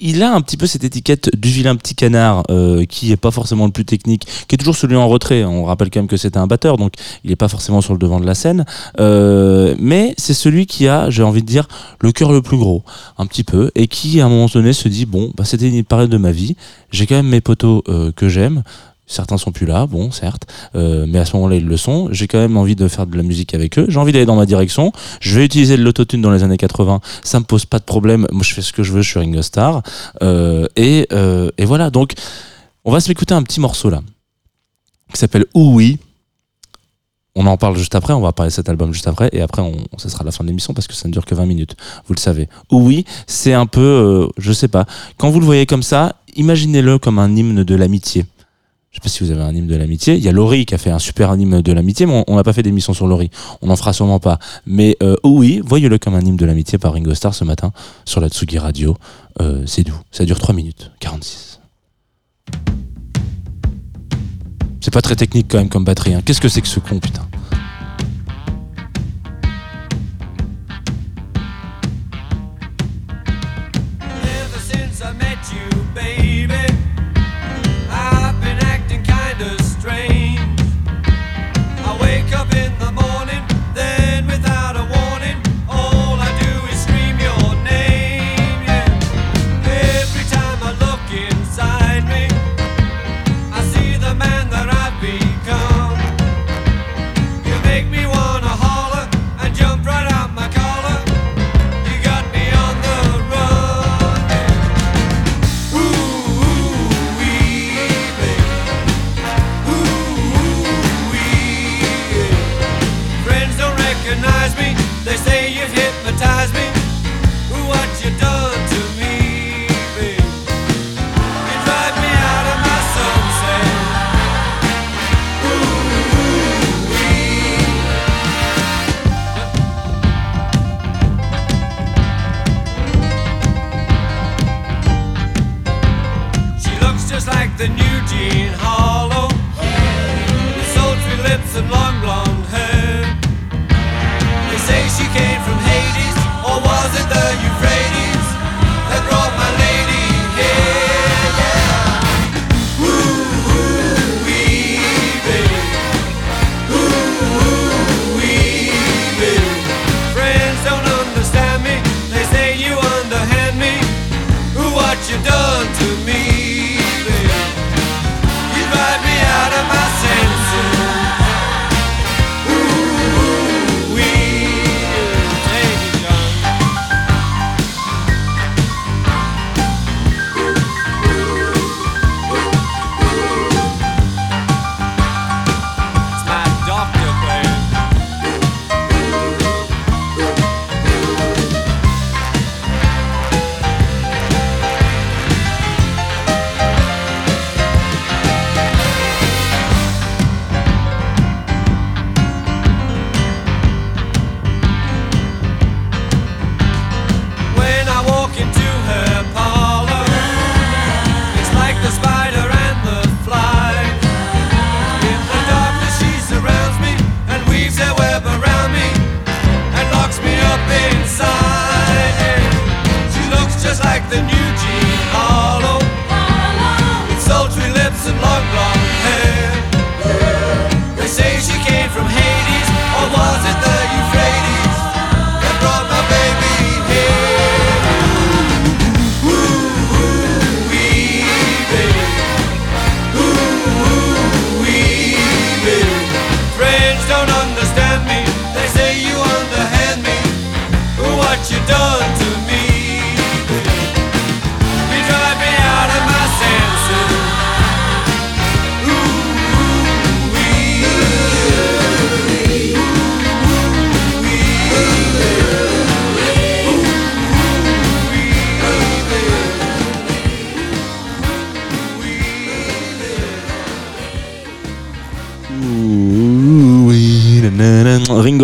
il, 0.00 0.22
a 0.22 0.34
un 0.34 0.40
petit 0.40 0.56
peu 0.56 0.66
cette 0.66 0.82
étiquette 0.82 1.30
du 1.36 1.48
vilain 1.48 1.76
petit 1.76 1.94
canard 1.94 2.42
euh, 2.50 2.84
qui 2.84 3.12
est 3.12 3.16
pas 3.16 3.30
forcément 3.30 3.66
le 3.66 3.70
plus 3.70 3.84
technique, 3.84 4.26
qui 4.48 4.54
est 4.54 4.58
toujours 4.58 4.74
celui 4.74 4.96
en 4.96 5.08
retrait. 5.08 5.44
On 5.44 5.64
rappelle 5.64 5.90
quand 5.90 6.00
même 6.00 6.08
que 6.08 6.16
c'était 6.16 6.38
un 6.38 6.46
batteur, 6.46 6.76
donc 6.76 6.94
il 7.22 7.30
est 7.30 7.36
pas 7.36 7.48
forcément 7.48 7.80
sur 7.80 7.92
le 7.92 7.98
devant 7.98 8.18
de 8.18 8.26
la 8.26 8.34
scène. 8.34 8.64
Euh, 8.98 9.76
mais 9.78 10.14
c'est 10.18 10.34
celui 10.34 10.66
qui 10.66 10.88
a, 10.88 11.08
j'ai 11.10 11.22
envie 11.22 11.42
de 11.42 11.46
dire, 11.46 11.68
le 12.00 12.10
cœur 12.10 12.32
le 12.32 12.42
plus 12.42 12.56
gros, 12.56 12.82
un 13.16 13.26
petit 13.26 13.44
peu, 13.44 13.70
et 13.76 13.86
qui 13.86 14.20
à 14.20 14.26
un 14.26 14.28
moment 14.28 14.46
donné 14.52 14.72
se 14.72 14.88
dit 14.88 15.06
bon, 15.06 15.32
bah, 15.36 15.44
c'était 15.44 15.68
une 15.68 15.84
période 15.84 16.10
de 16.10 16.18
ma 16.18 16.32
vie. 16.32 16.56
J'ai 16.90 17.06
quand 17.06 17.16
même 17.16 17.28
mes 17.28 17.40
potos 17.40 17.82
euh, 17.88 18.10
que 18.12 18.28
j'aime. 18.28 18.62
Certains 19.06 19.36
sont 19.36 19.52
plus 19.52 19.66
là, 19.66 19.86
bon, 19.86 20.10
certes, 20.10 20.46
euh, 20.74 21.04
mais 21.06 21.18
à 21.18 21.26
ce 21.26 21.36
moment-là, 21.36 21.56
ils 21.56 21.66
le 21.66 21.76
sont. 21.76 22.08
J'ai 22.10 22.26
quand 22.26 22.38
même 22.38 22.56
envie 22.56 22.74
de 22.74 22.88
faire 22.88 23.06
de 23.06 23.16
la 23.16 23.22
musique 23.22 23.54
avec 23.54 23.78
eux. 23.78 23.84
J'ai 23.88 23.98
envie 23.98 24.12
d'aller 24.12 24.24
dans 24.24 24.36
ma 24.36 24.46
direction. 24.46 24.92
Je 25.20 25.38
vais 25.38 25.44
utiliser 25.44 25.76
de 25.76 25.82
l'autotune 25.82 26.22
dans 26.22 26.30
les 26.30 26.42
années 26.42 26.56
80. 26.56 27.00
Ça 27.22 27.38
me 27.38 27.44
pose 27.44 27.66
pas 27.66 27.78
de 27.78 27.84
problème. 27.84 28.26
Moi, 28.32 28.42
je 28.42 28.54
fais 28.54 28.62
ce 28.62 28.72
que 28.72 28.82
je 28.82 28.92
veux. 28.92 29.02
Je 29.02 29.10
suis 29.10 29.18
Ringo 29.18 29.42
Starr. 29.42 29.82
Euh, 30.22 30.66
et, 30.76 31.06
euh, 31.12 31.50
et 31.58 31.66
voilà. 31.66 31.90
Donc, 31.90 32.14
on 32.84 32.92
va 32.92 33.00
se 33.00 33.10
écouter 33.10 33.34
un 33.34 33.42
petit 33.42 33.60
morceau 33.60 33.90
là, 33.90 34.00
qui 35.12 35.18
s'appelle 35.18 35.44
Oui. 35.54 35.98
On 37.34 37.46
en 37.46 37.56
parle 37.58 37.76
juste 37.76 37.94
après. 37.94 38.14
On 38.14 38.20
va 38.20 38.32
parler 38.32 38.50
de 38.50 38.54
cet 38.54 38.70
album 38.70 38.92
juste 38.94 39.08
après. 39.08 39.28
Et 39.32 39.42
après, 39.42 39.60
on, 39.60 39.74
ça 39.98 40.08
sera 40.08 40.24
la 40.24 40.30
fin 40.30 40.44
de 40.44 40.48
l'émission 40.48 40.72
parce 40.72 40.86
que 40.86 40.94
ça 40.94 41.08
ne 41.08 41.12
dure 41.12 41.26
que 41.26 41.34
20 41.34 41.44
minutes. 41.44 41.76
Vous 42.06 42.14
le 42.14 42.20
savez. 42.20 42.48
Oui, 42.70 43.04
c'est 43.26 43.52
un 43.52 43.66
peu, 43.66 43.80
euh, 43.80 44.28
je 44.38 44.52
sais 44.52 44.68
pas. 44.68 44.86
Quand 45.18 45.30
vous 45.30 45.40
le 45.40 45.46
voyez 45.46 45.66
comme 45.66 45.82
ça, 45.82 46.16
imaginez-le 46.36 46.98
comme 46.98 47.18
un 47.18 47.34
hymne 47.36 47.64
de 47.64 47.74
l'amitié. 47.74 48.24
Je 48.94 48.98
sais 48.98 49.02
pas 49.02 49.08
si 49.08 49.24
vous 49.24 49.32
avez 49.32 49.42
un 49.42 49.52
hymne 49.52 49.66
de 49.66 49.74
l'amitié. 49.74 50.14
Il 50.14 50.22
y 50.22 50.28
a 50.28 50.32
Laurie 50.32 50.66
qui 50.66 50.74
a 50.74 50.78
fait 50.78 50.90
un 50.90 51.00
super 51.00 51.34
hymne 51.34 51.60
de 51.60 51.72
l'amitié, 51.72 52.06
mais 52.06 52.22
on- 52.28 52.36
n'a 52.36 52.44
pas 52.44 52.52
fait 52.52 52.62
d'émission 52.62 52.94
sur 52.94 53.08
Laurie. 53.08 53.28
On 53.60 53.66
n'en 53.66 53.74
fera 53.74 53.92
sûrement 53.92 54.20
pas. 54.20 54.38
Mais 54.66 54.96
euh, 55.02 55.16
oui, 55.24 55.60
voyez-le 55.64 55.98
comme 55.98 56.14
un 56.14 56.20
hymne 56.20 56.36
de 56.36 56.46
l'amitié 56.46 56.78
par 56.78 56.92
Ringo 56.92 57.12
Starr 57.12 57.34
ce 57.34 57.42
matin 57.42 57.72
sur 58.04 58.20
la 58.20 58.28
Tsugi 58.28 58.56
Radio. 58.56 58.96
Euh, 59.40 59.64
c'est 59.66 59.82
doux. 59.82 59.98
Ça 60.12 60.24
dure 60.24 60.38
3 60.38 60.54
minutes 60.54 60.92
46. 61.00 61.58
C'est 64.80 64.92
pas 64.92 65.02
très 65.02 65.16
technique 65.16 65.48
quand 65.50 65.58
même 65.58 65.68
comme 65.68 65.84
batterie. 65.84 66.14
hein. 66.14 66.22
Qu'est-ce 66.24 66.40
que 66.40 66.48
c'est 66.48 66.60
que 66.62 66.68
ce 66.68 66.78
con, 66.78 67.00
putain? 67.00 67.26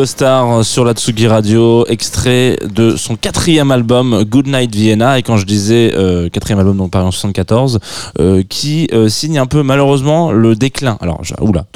Ringo 0.00 0.06
Starr 0.06 0.64
sur 0.64 0.86
la 0.86 0.94
Tsugi 0.94 1.26
Radio, 1.26 1.84
extrait 1.86 2.56
de 2.74 2.96
son 2.96 3.16
quatrième 3.16 3.70
album 3.70 4.24
Good 4.24 4.46
Night 4.46 4.74
Vienna. 4.74 5.18
Et 5.18 5.22
quand 5.22 5.36
je 5.36 5.44
disais 5.44 5.92
euh, 5.94 6.30
quatrième 6.30 6.58
album, 6.58 6.78
donc 6.78 6.90
paru 6.90 7.04
en 7.04 7.10
74, 7.10 7.80
euh, 8.18 8.42
qui 8.48 8.88
euh, 8.94 9.10
signe 9.10 9.38
un 9.38 9.44
peu 9.44 9.62
malheureusement 9.62 10.32
le 10.32 10.56
déclin. 10.56 10.96
Alors, 11.02 11.22
je- 11.22 11.34
oula, 11.42 11.66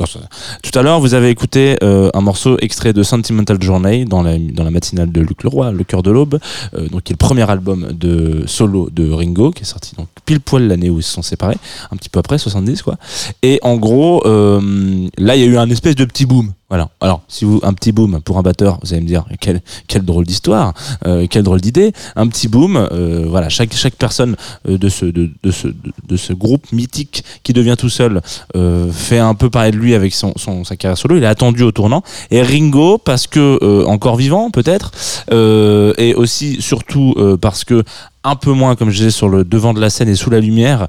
tout 0.62 0.78
à 0.78 0.82
l'heure 0.82 1.00
vous 1.00 1.12
avez 1.12 1.28
écouté 1.28 1.76
euh, 1.82 2.08
un 2.14 2.22
morceau 2.22 2.56
extrait 2.62 2.94
de 2.94 3.02
Sentimental 3.02 3.62
Journey 3.62 4.06
dans 4.06 4.22
la, 4.22 4.38
matinale 4.70 5.12
de 5.12 5.20
Luc 5.20 5.42
Leroy, 5.42 5.70
Le 5.72 5.84
cœur 5.84 6.02
de 6.02 6.10
l'aube, 6.10 6.38
euh, 6.78 6.88
donc 6.88 7.02
qui 7.02 7.12
est 7.12 7.16
le 7.16 7.18
premier 7.18 7.50
album 7.50 7.88
de 7.92 8.44
solo 8.46 8.88
de 8.90 9.10
Ringo, 9.12 9.50
qui 9.50 9.64
est 9.64 9.66
sorti 9.66 9.94
donc 9.96 10.08
pile 10.24 10.40
poil 10.40 10.66
l'année 10.66 10.88
où 10.88 10.98
ils 10.98 11.02
se 11.02 11.12
sont 11.12 11.20
séparés, 11.20 11.58
un 11.92 11.96
petit 11.98 12.08
peu 12.08 12.20
après 12.20 12.38
70 12.38 12.80
quoi. 12.80 12.96
Et 13.42 13.58
en 13.60 13.76
gros, 13.76 14.26
euh, 14.26 15.08
là, 15.18 15.36
il 15.36 15.42
y 15.42 15.44
a 15.44 15.46
eu 15.46 15.58
un 15.58 15.68
espèce 15.68 15.94
de 15.96 16.06
petit 16.06 16.24
boom. 16.24 16.52
Voilà. 16.70 16.88
Alors, 17.00 17.22
si 17.28 17.44
vous 17.44 17.60
un 17.62 17.72
petit 17.74 17.92
boom 17.92 18.20
pour 18.22 18.38
un 18.38 18.42
batteur, 18.42 18.78
vous 18.82 18.92
allez 18.92 19.02
me 19.02 19.06
dire 19.06 19.26
quelle 19.40 19.60
quelle 19.86 20.02
drôle 20.02 20.24
d'histoire, 20.24 20.72
euh, 21.06 21.26
quelle 21.28 21.42
drôle 21.42 21.60
d'idée. 21.60 21.92
Un 22.16 22.26
petit 22.26 22.48
boom. 22.48 22.76
euh, 22.76 23.26
voilà. 23.28 23.48
Chaque 23.48 23.74
chaque 23.74 23.94
personne 23.96 24.34
euh, 24.68 24.78
de 24.78 24.88
ce 24.88 25.04
de, 25.04 25.30
de 25.42 25.50
ce 25.50 25.68
de, 25.68 26.16
ce 26.16 26.32
groupe 26.32 26.72
mythique 26.72 27.22
qui 27.42 27.52
devient 27.52 27.76
tout 27.78 27.90
seul 27.90 28.22
euh, 28.56 28.90
fait 28.90 29.18
un 29.18 29.34
peu 29.34 29.50
parler 29.50 29.72
de 29.72 29.76
lui 29.76 29.94
avec 29.94 30.14
son, 30.14 30.32
son 30.36 30.64
sa 30.64 30.76
carrière 30.76 30.96
solo. 30.98 31.16
Il 31.16 31.22
est 31.22 31.26
attendu 31.26 31.62
au 31.62 31.70
tournant. 31.70 32.02
Et 32.30 32.40
Ringo, 32.42 32.98
parce 32.98 33.26
que 33.26 33.58
euh, 33.62 33.84
encore 33.86 34.16
vivant 34.16 34.50
peut-être, 34.50 34.90
euh, 35.32 35.92
et 35.98 36.14
aussi 36.14 36.60
surtout 36.60 37.14
parce 37.40 37.64
que 37.64 37.84
un 38.24 38.36
peu 38.36 38.52
moins, 38.52 38.74
comme 38.74 38.88
je 38.90 38.96
disais, 38.96 39.10
sur 39.10 39.28
le 39.28 39.44
devant 39.44 39.74
de 39.74 39.80
la 39.80 39.90
scène 39.90 40.08
et 40.08 40.14
sous 40.14 40.30
la 40.30 40.40
lumière 40.40 40.88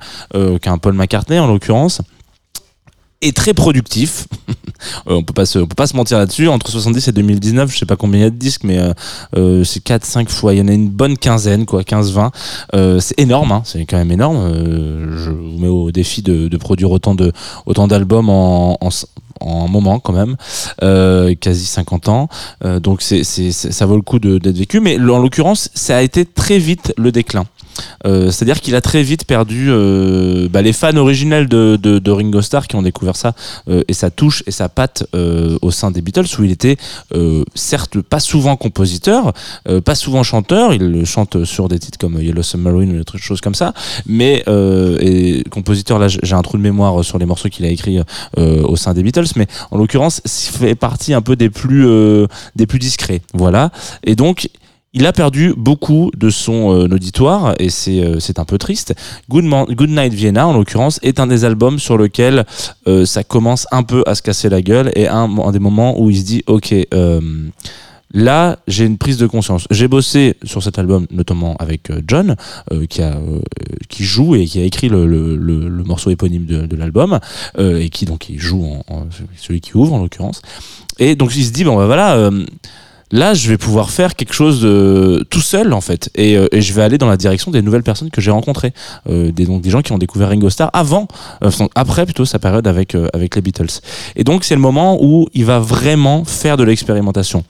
qu'un 0.61 0.77
Paul 0.77 0.93
McCartney 0.93 1.37
en 1.37 1.47
l'occurrence, 1.47 2.01
est 3.21 3.35
très 3.35 3.53
productif. 3.53 4.27
Euh, 5.07 5.15
on 5.15 5.23
peut 5.23 5.33
pas 5.33 5.45
se, 5.47 5.57
on 5.57 5.65
peut 5.65 5.75
pas 5.75 5.87
se 5.87 5.95
mentir 5.95 6.19
là-dessus. 6.19 6.47
Entre 6.47 6.69
70 6.69 7.07
et 7.07 7.11
2019, 7.11 7.71
je 7.71 7.77
sais 7.77 7.85
pas 7.85 7.95
combien 7.95 8.19
il 8.19 8.23
y 8.23 8.25
a 8.25 8.29
de 8.29 8.35
disques, 8.35 8.63
mais 8.63 8.77
euh, 8.77 8.93
euh, 9.35 9.63
c'est 9.63 9.79
4, 9.79 10.05
5 10.05 10.29
fois. 10.29 10.53
Il 10.53 10.59
y 10.59 10.61
en 10.61 10.67
a 10.67 10.73
une 10.73 10.89
bonne 10.89 11.17
quinzaine, 11.17 11.65
quoi, 11.65 11.83
15, 11.83 12.11
20. 12.11 12.31
Euh, 12.75 12.99
c'est 12.99 13.19
énorme, 13.19 13.51
hein, 13.51 13.61
c'est 13.65 13.83
quand 13.85 13.97
même 13.97 14.11
énorme. 14.11 14.37
Euh, 14.37 15.17
je 15.25 15.31
vous 15.31 15.57
mets 15.57 15.69
au 15.69 15.91
défi 15.91 16.21
de, 16.21 16.49
de 16.49 16.57
produire 16.57 16.91
autant 16.91 17.15
de, 17.15 17.31
autant 17.65 17.87
d'albums 17.87 18.29
en, 18.29 18.77
en, 18.79 18.89
en 19.39 19.65
un 19.65 19.67
moment 19.67 19.99
quand 19.99 20.13
même, 20.13 20.35
euh, 20.83 21.33
quasi 21.35 21.65
50 21.65 22.09
ans. 22.09 22.29
Euh, 22.63 22.79
donc 22.79 23.01
c'est, 23.01 23.23
ça 23.23 23.85
vaut 23.85 23.95
le 23.95 24.01
coup 24.01 24.19
d'être 24.19 24.57
vécu. 24.57 24.79
Mais 24.79 24.97
en 24.99 25.19
l'occurrence, 25.19 25.69
ça 25.73 25.97
a 25.97 26.01
été 26.01 26.25
très 26.25 26.57
vite 26.57 26.93
le 26.97 27.11
déclin. 27.11 27.45
Euh, 28.05 28.31
C'est-à-dire 28.31 28.61
qu'il 28.61 28.75
a 28.75 28.81
très 28.81 29.03
vite 29.03 29.25
perdu 29.25 29.67
euh, 29.69 30.47
bah, 30.49 30.61
les 30.61 30.73
fans 30.73 30.95
originels 30.95 31.47
de, 31.47 32.11
Ringo 32.11 32.41
Starr 32.41 32.67
qui 32.67 32.75
ont 32.75 32.81
découvert 32.81 33.15
ça 33.15 33.33
euh, 33.69 33.83
et 33.87 33.93
sa 33.93 34.09
touche 34.09 34.43
et 34.47 34.51
sa 34.51 34.69
patte 34.69 35.05
au 35.61 35.71
sein 35.71 35.91
des 35.91 36.01
Beatles 36.01 36.27
où 36.39 36.43
il 36.43 36.51
était 36.51 36.77
certes 37.55 38.01
pas 38.01 38.19
souvent 38.19 38.55
compositeur, 38.55 39.33
pas 39.83 39.95
souvent 39.95 40.23
chanteur, 40.23 40.73
il 40.73 41.05
chante 41.05 41.43
sur 41.43 41.67
des 41.67 41.79
titres 41.79 41.97
comme 41.97 42.21
Yellow 42.21 42.43
Submarine 42.43 42.91
ou 42.91 42.97
des 42.97 43.19
choses 43.19 43.41
comme 43.41 43.55
ça, 43.55 43.73
mais 44.05 44.43
et 45.01 45.43
compositeur 45.49 45.99
là 45.99 46.07
j'ai 46.07 46.33
un 46.33 46.41
trou 46.41 46.57
de 46.57 46.61
mémoire 46.61 47.03
sur 47.03 47.17
les 47.17 47.25
morceaux 47.25 47.49
qu'il 47.49 47.65
a 47.65 47.69
écrits 47.69 47.99
au 48.37 48.75
sein 48.75 48.93
des 48.93 49.03
Beatles, 49.03 49.27
mais 49.35 49.47
en 49.71 49.77
l'occurrence 49.77 50.21
il 50.25 50.57
fait 50.57 50.75
partie 50.75 51.13
un 51.13 51.21
peu 51.21 51.35
des 51.35 51.49
plus 51.49 51.87
des 52.55 52.67
plus 52.67 52.79
discrets, 52.79 53.21
voilà, 53.33 53.71
et 54.03 54.15
donc 54.15 54.49
il 54.95 55.05
a 55.05 55.11
perdu 55.11 55.53
beaucoup 55.55 56.09
de 56.17 56.29
son 56.29 56.71
euh, 56.71 56.85
auditoire 56.85 57.53
et 57.59 57.69
c'est 57.69 57.99
euh, 57.99 58.19
c'est 58.19 58.39
un 58.39 58.45
peu 58.45 58.57
triste. 58.57 58.95
Good, 59.29 59.43
Night 59.89 60.13
Vienna, 60.13 60.47
en 60.47 60.53
l'occurrence, 60.53 60.99
est 61.03 61.19
un 61.19 61.27
des 61.27 61.43
albums 61.43 61.79
sur 61.79 61.97
lequel 61.97 62.45
euh, 62.87 63.05
ça 63.05 63.23
commence 63.23 63.67
un 63.71 63.83
peu 63.83 64.03
à 64.07 64.15
se 64.15 64.21
casser 64.21 64.47
la 64.47 64.61
gueule 64.61 64.91
et 64.95 65.07
un, 65.07 65.51
des 65.51 65.59
moments 65.59 66.01
où 66.01 66.09
il 66.09 66.17
se 66.17 66.23
dit 66.23 66.43
ok. 66.47 66.73
Là, 68.13 68.59
j'ai 68.65 68.85
une 68.85 68.97
prise 68.97 69.17
de 69.17 69.27
conscience. 69.27 69.67
J'ai 69.71 69.89
bossé 69.89 70.37
sur 70.43 70.63
cet 70.63 70.79
album, 70.79 71.05
notamment 71.11 71.57
avec 71.57 71.91
John, 72.07 72.37
qui, 72.87 73.01
a, 73.01 73.17
qui 73.89 74.05
joue 74.05 74.35
et 74.35 74.45
qui 74.45 74.61
a 74.61 74.63
écrit 74.63 74.87
le, 74.87 75.05
le, 75.05 75.83
morceau 75.83 76.11
éponyme 76.11 76.45
de, 76.45 76.75
l'album, 76.77 77.19
et 77.59 77.89
qui 77.89 78.05
donc 78.05 78.29
il 78.29 78.39
joue 78.39 78.63
en, 78.87 79.07
celui 79.35 79.59
qui 79.59 79.75
ouvre 79.75 79.93
en 79.95 80.01
l'occurrence. 80.01 80.41
Et 80.97 81.17
donc 81.17 81.35
il 81.35 81.43
se 81.43 81.51
dit 81.51 81.65
bon 81.65 81.75
bah 81.75 81.87
voilà, 81.87 82.31
là 83.11 83.33
je 83.33 83.49
vais 83.49 83.57
pouvoir 83.57 83.89
faire 83.89 84.15
quelque 84.15 84.33
chose 84.33 84.61
de, 84.61 85.25
tout 85.29 85.41
seul 85.41 85.73
en 85.73 85.81
fait, 85.81 86.09
et, 86.15 86.37
euh, 86.37 86.47
et 86.51 86.61
je 86.61 86.73
vais 86.73 86.81
aller 86.81 86.97
dans 86.97 87.07
la 87.07 87.17
direction 87.17 87.51
des 87.51 87.61
nouvelles 87.61 87.83
personnes 87.83 88.09
que 88.09 88.21
j'ai 88.21 88.31
rencontrées, 88.31 88.73
euh, 89.09 89.31
des 89.31 89.45
donc 89.45 89.61
des 89.61 89.69
gens 89.69 89.81
qui 89.81 89.91
ont 89.91 89.97
découvert 89.97 90.29
Ringo 90.29 90.49
Starr 90.49 90.69
avant, 90.73 91.07
euh, 91.43 91.51
après 91.75 92.05
plutôt 92.05 92.25
sa 92.25 92.39
période 92.39 92.67
avec 92.67 92.95
euh, 92.95 93.07
avec 93.13 93.35
les 93.35 93.41
Beatles. 93.41 93.81
Et 94.15 94.23
donc 94.23 94.43
c'est 94.43 94.55
le 94.55 94.61
moment 94.61 94.97
où 95.01 95.27
il 95.33 95.45
va 95.45 95.59
vraiment 95.59 96.25
faire 96.25 96.57
de 96.57 96.63
l'expérimentation. 96.63 97.43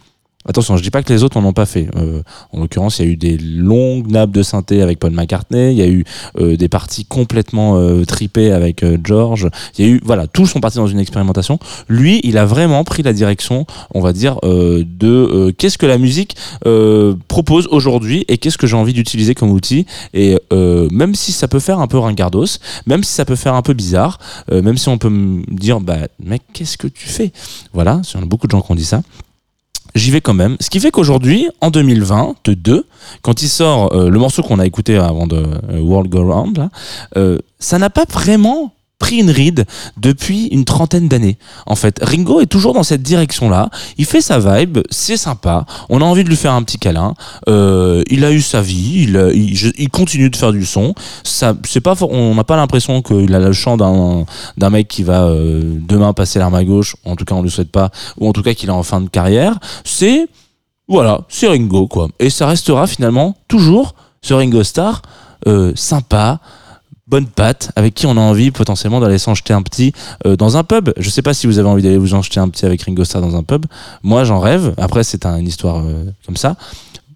Attention, 0.48 0.78
je 0.78 0.84
dis 0.84 0.92
pas 0.92 1.02
que 1.02 1.12
les 1.12 1.24
autres 1.24 1.40
n'en 1.40 1.48
ont 1.50 1.54
pas 1.54 1.66
fait. 1.66 1.90
Euh, 1.96 2.22
en 2.52 2.60
l'occurrence, 2.60 3.00
il 3.00 3.06
y 3.06 3.10
a 3.10 3.12
eu 3.12 3.18
des 3.18 3.38
longues 3.38 4.12
nappes 4.12 4.32
de 4.32 4.44
synthé 4.44 4.82
avec 4.84 5.00
Paul 5.00 5.12
McCartney. 5.12 5.72
Il 5.72 5.78
y 5.78 5.82
a 5.82 5.88
eu 5.88 6.04
euh, 6.40 6.56
des 6.56 6.70
parties 6.70 7.04
complètement 7.06 7.78
euh, 7.78 8.06
tripées 8.06 8.52
avec 8.52 8.86
George. 9.04 9.50
Il 9.78 9.86
y 9.86 9.88
a 9.88 9.92
eu, 9.92 10.02
voilà, 10.04 10.28
tous 10.28 10.46
sont 10.46 10.60
partis 10.60 10.78
dans 10.78 10.88
une 10.88 11.00
expérimentation. 11.00 11.58
Lui, 11.90 12.22
il 12.24 12.38
a 12.38 12.46
vraiment 12.46 12.84
pris 12.84 13.02
la 13.02 13.14
direction, 13.14 13.66
on 13.94 14.02
va 14.02 14.14
dire, 14.14 14.40
de 14.44 15.52
qu'est-ce 15.58 15.78
que 15.78 15.86
la 15.86 15.98
musique 15.98 16.36
propose 17.28 17.68
aujourd'hui 17.72 18.26
et 18.28 18.38
qu'est-ce 18.38 18.58
que 18.58 18.68
j'ai 18.68 18.76
envie 18.76 18.94
d'utiliser 18.94 19.34
comme 19.36 19.52
outil. 19.52 19.86
Et 20.14 20.38
même 20.52 21.16
si 21.16 21.32
ça 21.32 21.48
peut 21.48 21.60
faire 21.60 21.80
un 21.80 21.88
peu 21.88 21.98
ringardos, 21.98 22.60
même 22.86 23.04
si 23.04 23.12
ça 23.12 23.26
peut 23.26 23.36
faire 23.36 23.56
un 23.56 23.62
peu 23.62 23.74
bizarre, 23.74 24.20
même 24.52 24.78
si 24.78 24.90
on 24.90 24.98
peut 24.98 25.10
me 25.10 25.44
dire, 25.52 25.80
bah 25.80 26.08
mec, 26.24 26.44
qu'est-ce 26.54 26.78
que 26.78 26.88
tu 26.88 27.08
fais? 27.08 27.32
Voilà, 27.74 28.02
il 28.04 28.18
y 28.18 28.20
en 28.20 28.24
a 28.24 28.28
beaucoup 28.28 28.48
de 28.48 28.52
gens 28.52 28.62
qui 28.62 28.72
ont 28.72 28.76
dit 28.76 28.86
ça 28.86 29.02
j'y 29.96 30.12
vais 30.12 30.22
quand 30.22 30.34
même. 30.34 30.58
Ce 30.60 30.70
qui 30.70 30.80
fait 30.80 30.92
qu'aujourd'hui, 30.92 31.50
en 31.62 31.72
2022, 31.72 32.86
quand 33.22 33.42
il 33.42 33.48
sort 33.48 33.94
euh, 33.94 34.10
le 34.10 34.20
morceau 34.20 34.44
qu'on 34.44 34.60
a 34.60 34.66
écouté 34.66 34.98
avant 34.98 35.26
de 35.26 35.38
euh, 35.38 35.80
World 35.80 36.12
Go 36.12 36.32
Round, 36.32 36.70
euh, 37.18 37.40
ça 37.60 37.80
n'a 37.80 37.90
pas 37.90 38.06
vraiment 38.10 38.74
pris 39.00 39.18
une 39.18 39.30
ride 39.30 39.66
depuis 39.98 40.46
une 40.48 40.66
trentaine 40.66 41.08
d'années. 41.08 41.38
En 41.66 41.76
fait, 41.76 42.00
Ringo 42.02 42.40
est 42.42 42.46
toujours 42.46 42.74
dans 42.74 42.84
cette 42.84 43.02
direction-là. 43.02 43.70
Il 43.98 44.06
fait 44.06 44.22
sa 44.22 44.40
vibe, 44.40 44.80
c'est 44.90 45.18
sympa. 45.18 45.66
On 45.90 46.02
a 46.02 46.06
envie 46.06 46.24
de 46.24 46.30
lui 46.30 46.36
faire 46.38 46.54
un 46.54 46.64
petit 46.64 46.78
câlin. 46.80 47.14
Euh, 47.50 48.04
il 48.10 48.24
a 48.24 48.32
eu 48.32 48.42
sa 48.42 48.62
vie. 48.62 49.04
Il, 49.04 49.18
a- 49.18 49.32
il, 49.34 49.90
continue 49.90 50.30
de 50.30 50.36
faire 50.36 50.52
du 50.54 50.66
son. 50.66 50.94
Ça, 51.24 51.56
c'est 51.68 51.82
pas, 51.82 51.96
on 52.10 52.36
n'a 52.36 52.44
pas 52.44 52.56
l'impression 52.56 53.02
qu'il 53.02 53.34
a 53.36 53.40
le 53.40 53.54
chant 53.54 53.78
d'un 53.78 54.26
d'un 54.58 54.70
mec 54.70 54.88
qui 54.88 55.04
va 55.04 55.24
euh, 55.26 55.62
demain 55.88 56.14
passer 56.14 56.40
l'arme 56.40 56.56
à 56.56 56.64
gauche. 56.64 56.96
En 57.06 57.16
tout 57.16 57.26
cas, 57.26 57.36
on 57.36 57.42
le 57.42 57.50
souhaite 57.50 57.72
pas. 57.72 57.92
Ou 58.18 58.28
en 58.28 58.34
tout 58.34 58.44
cas, 58.44 58.54
qu'il 58.54 58.70
est 58.70 58.74
en 58.74 58.84
fin 58.84 59.02
de 59.02 59.10
carrière. 59.10 59.58
C'est 59.84 60.28
voilà, 60.88 61.22
c'est 61.30 61.48
Ringo 61.48 61.88
quoi. 61.88 62.10
Et 62.20 62.30
ça 62.30 62.48
restera 62.48 62.86
finalement 62.88 63.36
toujours 63.48 63.96
ce 64.22 64.34
Ringo 64.34 64.64
Starr 64.64 65.02
euh, 65.48 65.72
sympa, 65.76 66.40
bonne 67.08 67.28
patte, 67.28 67.72
avec 67.76 67.94
qui 67.94 68.06
on 68.08 68.18
a 68.18 68.20
envie 68.20 68.52
potentiellement 68.52 69.00
d'aller 69.00 69.18
s'en 69.20 69.36
jeter 69.36 69.54
un 69.54 69.62
petit 69.62 69.94
euh, 70.26 70.36
dans 70.36 70.58
un 70.58 70.64
pub. 70.64 70.90
Je 70.98 71.10
sais 71.10 71.22
pas 71.22 71.34
si 71.34 71.46
vous 71.48 71.60
avez 71.60 71.70
envie 71.70 71.84
d'aller 71.84 71.98
vous 71.98 72.14
en 72.14 72.22
jeter 72.22 72.40
un 72.40 72.50
petit 72.50 72.66
avec 72.66 72.82
Ringo 72.84 73.04
Starr 73.04 73.22
dans 73.22 73.36
un 73.36 73.44
pub. 73.44 73.66
Moi, 74.04 74.24
j'en 74.24 74.40
rêve. 74.40 74.74
Après, 74.78 75.04
c'est 75.04 75.26
un- 75.26 75.38
une 75.38 75.48
histoire 75.48 75.84
euh, 75.86 76.06
comme 76.26 76.38
ça. 76.38 76.56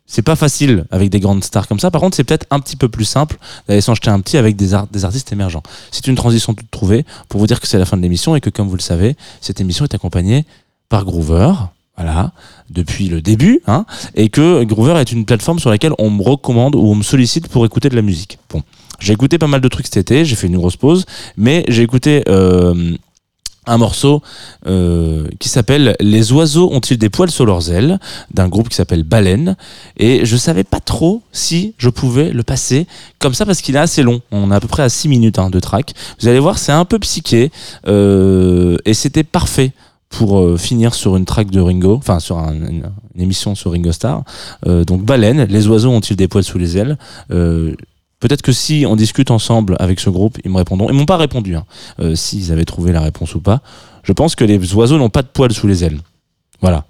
C'est 0.06 0.24
pas 0.24 0.36
facile 0.36 0.86
avec 0.90 1.10
des 1.10 1.20
grandes 1.20 1.44
stars 1.44 1.68
comme 1.68 1.80
ça. 1.80 1.92
Par 1.92 2.02
contre, 2.02 2.16
c'est 2.16 2.24
peut-être 2.24 2.48
un 2.50 2.60
petit 2.60 2.76
peu 2.76 2.90
plus 2.90 3.06
simple 3.06 3.38
d'aller 3.68 3.82
s'en 3.82 3.94
jeter 3.94 4.10
un 4.10 4.20
petit 4.22 4.38
avec 4.38 4.56
des, 4.56 4.76
des 4.92 5.06
artistes 5.06 5.32
émergents. 5.32 5.62
C'est 5.92 6.08
une 6.08 6.16
transition 6.16 6.56
toute 6.56 6.72
trouvée 6.72 7.06
pour 7.28 7.40
vous 7.40 7.46
dire 7.48 7.60
que 7.60 7.68
c'est 7.68 7.78
la 7.78 7.86
fin 7.86 7.96
de 7.96 8.02
l'émission 8.02 8.36
et 8.36 8.42
que, 8.42 8.50
comme 8.50 8.68
vous 8.68 8.76
le 8.76 8.82
savez, 8.82 9.16
cette 9.40 9.62
émission 9.62 9.86
est 9.86 9.94
accompagnée 9.94 10.46
par 10.90 11.06
Groover. 11.06 11.54
Voilà, 11.96 12.32
depuis 12.70 13.10
le 13.10 13.22
début, 13.22 13.60
hein, 13.68 13.86
et 14.16 14.30
que 14.30 14.64
Groover 14.64 14.98
est 15.02 15.12
une 15.12 15.26
plateforme 15.26 15.60
sur 15.60 15.70
laquelle 15.70 15.92
on 16.00 16.10
me 16.10 16.24
recommande 16.24 16.74
ou 16.76 16.80
on 16.88 16.96
me 16.96 17.04
sollicite 17.04 17.50
pour 17.50 17.66
écouter 17.66 17.90
de 17.90 17.96
la 17.98 18.02
musique. 18.02 18.40
Bon, 18.50 18.64
j'ai 19.00 19.14
écouté 19.14 19.38
pas 19.38 19.48
mal 19.48 19.62
de 19.62 19.68
trucs 19.68 19.86
cet 19.88 19.98
été, 19.98 20.26
j'ai 20.26 20.36
fait 20.36 20.48
une 20.48 20.58
grosse 20.58 20.78
pause, 20.78 21.06
mais 21.38 21.64
j'ai 21.68 21.84
écouté 21.84 22.24
euh, 22.28 22.94
un 23.66 23.78
morceau 23.78 24.24
euh, 24.66 25.28
qui 25.40 25.48
s'appelle 25.50 25.96
Les 26.00 26.32
oiseaux 26.32 26.70
ont-ils 26.72 26.98
des 26.98 27.10
poils 27.10 27.30
sur 27.30 27.46
leurs 27.46 27.72
ailes 27.72 28.00
d'un 28.34 28.48
groupe 28.48 28.70
qui 28.70 28.76
s'appelle 28.76 29.04
Baleine. 29.04 29.56
Et 29.98 30.26
je 30.26 30.38
savais 30.38 30.64
pas 30.64 30.80
trop 30.80 31.22
si 31.32 31.76
je 31.78 31.90
pouvais 31.90 32.32
le 32.32 32.42
passer 32.42 32.88
comme 33.20 33.36
ça 33.36 33.46
parce 33.46 33.62
qu'il 33.62 33.76
est 33.76 33.80
assez 33.80 34.02
long. 34.02 34.22
On 34.32 34.52
est 34.52 34.56
à 34.56 34.60
peu 34.60 34.68
près 34.68 34.82
à 34.84 34.90
6 34.90 35.08
minutes 35.10 35.38
hein, 35.38 35.52
de 35.52 35.60
track. 35.60 35.94
Vous 36.20 36.28
allez 36.28 36.40
voir 36.40 36.58
c'est 36.58 36.72
un 36.72 36.86
peu 36.86 36.98
psyché 37.00 37.52
euh, 37.88 38.78
et 38.86 38.94
c'était 38.96 39.24
parfait 39.24 39.72
pour 40.10 40.40
euh, 40.40 40.58
finir 40.58 40.96
sur 40.96 41.16
une 41.18 41.26
track 41.26 41.52
de 41.52 41.60
Ringo, 41.62 41.96
enfin 41.98 42.20
sur 42.20 42.40
un- 42.40 42.54
une, 42.56 42.90
une 43.14 43.22
émission 43.22 43.54
sur 43.54 43.74
Ringo 43.74 43.92
Starr. 43.92 44.24
Euh, 44.66 44.84
donc 44.84 45.04
Baleine, 45.04 45.44
les 45.44 45.68
oiseaux 45.68 45.92
ont-ils 45.92 46.16
des 46.16 46.28
poils 46.28 46.44
sous 46.44 46.58
les 46.58 46.78
ailes 46.80 46.98
Euh, 47.30 47.76
Peut-être 48.20 48.42
que 48.42 48.52
si 48.52 48.86
on 48.88 48.96
discute 48.96 49.32
ensemble 49.32 49.76
avec 49.80 50.00
ce 50.00 50.10
groupe, 50.10 50.38
ils 50.44 50.52
me 50.52 50.58
répondront. 50.58 50.90
Ils 50.90 50.96
m'ont 50.96 51.06
pas 51.06 51.18
répondu, 51.18 51.56
hein, 51.56 51.66
euh, 52.00 52.16
s'ils 52.16 52.52
avaient 52.52 52.66
trouvé 52.66 52.92
la 52.92 53.02
réponse 53.02 53.36
ou 53.36 53.40
pas. 53.40 53.62
Je 54.04 54.12
pense 54.14 54.36
que 54.36 54.44
les 54.44 54.74
oiseaux 54.74 54.98
n'ont 54.98 55.10
pas 55.10 55.22
de 55.22 55.28
poils 55.28 55.54
sous 55.54 55.68
les 55.68 55.84
ailes. 55.84 56.00
Voilà. 56.62 56.86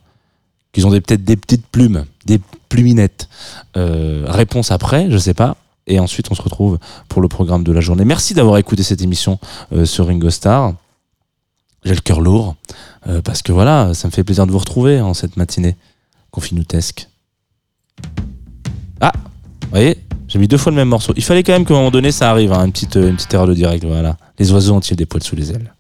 Qu'ils 0.72 0.88
ont 0.88 0.92
peut-être 0.92 1.24
des 1.24 1.36
petites 1.36 1.66
plumes, 1.68 2.06
des 2.26 2.40
pluminettes. 2.70 3.30
Euh, 3.78 4.26
réponse 4.28 4.72
après, 4.72 5.10
je 5.10 5.18
sais 5.18 5.34
pas. 5.34 5.58
Et 5.88 6.00
ensuite, 6.00 6.32
on 6.32 6.36
se 6.36 6.42
retrouve 6.42 6.78
pour 7.08 7.22
le 7.22 7.28
programme 7.28 7.64
de 7.64 7.72
la 7.72 7.82
journée. 7.82 8.06
Merci 8.06 8.34
d'avoir 8.36 8.58
écouté 8.58 8.84
cette 8.84 9.02
émission 9.02 9.40
euh, 9.74 9.86
sur 9.86 10.08
Ringo 10.08 10.30
Starr. 10.30 10.74
J'ai 11.84 11.96
le 11.96 12.02
cœur 12.02 12.22
lourd. 12.22 12.56
euh, 13.08 13.22
parce 13.22 13.42
que 13.42 13.52
voilà, 13.52 13.94
ça 13.94 14.08
me 14.08 14.12
fait 14.12 14.24
plaisir 14.24 14.46
de 14.46 14.52
vous 14.52 14.60
retrouver 14.60 15.02
en 15.02 15.14
cette 15.14 15.38
matinée 15.38 15.76
confinutesque. 16.32 17.08
Ah, 19.02 19.12
vous 19.16 19.70
voyez, 19.72 19.98
j'ai 20.30 20.40
mis 20.40 20.48
deux 20.48 20.58
fois 20.58 20.72
le 20.72 20.78
même 20.78 20.88
morceau. 20.88 21.12
Il 21.18 21.24
fallait 21.24 21.44
quand 21.44 21.54
même 21.54 21.66
qu'à 21.66 21.74
un 21.74 21.78
moment 21.78 21.92
donné, 21.92 22.12
ça 22.12 22.30
arrive, 22.30 22.54
hein, 22.54 22.66
une, 22.66 22.72
petite, 22.72 22.96
une 22.96 23.16
petite 23.16 23.34
erreur 23.34 23.48
de 23.48 23.54
direct. 23.54 23.84
Voilà. 23.84 24.16
Les 24.38 24.52
oiseaux 24.52 24.76
ont-ils 24.76 24.96
des 24.96 25.06
poils 25.06 25.24
sous 25.24 25.36
les 25.36 25.52
ailes 25.52 25.74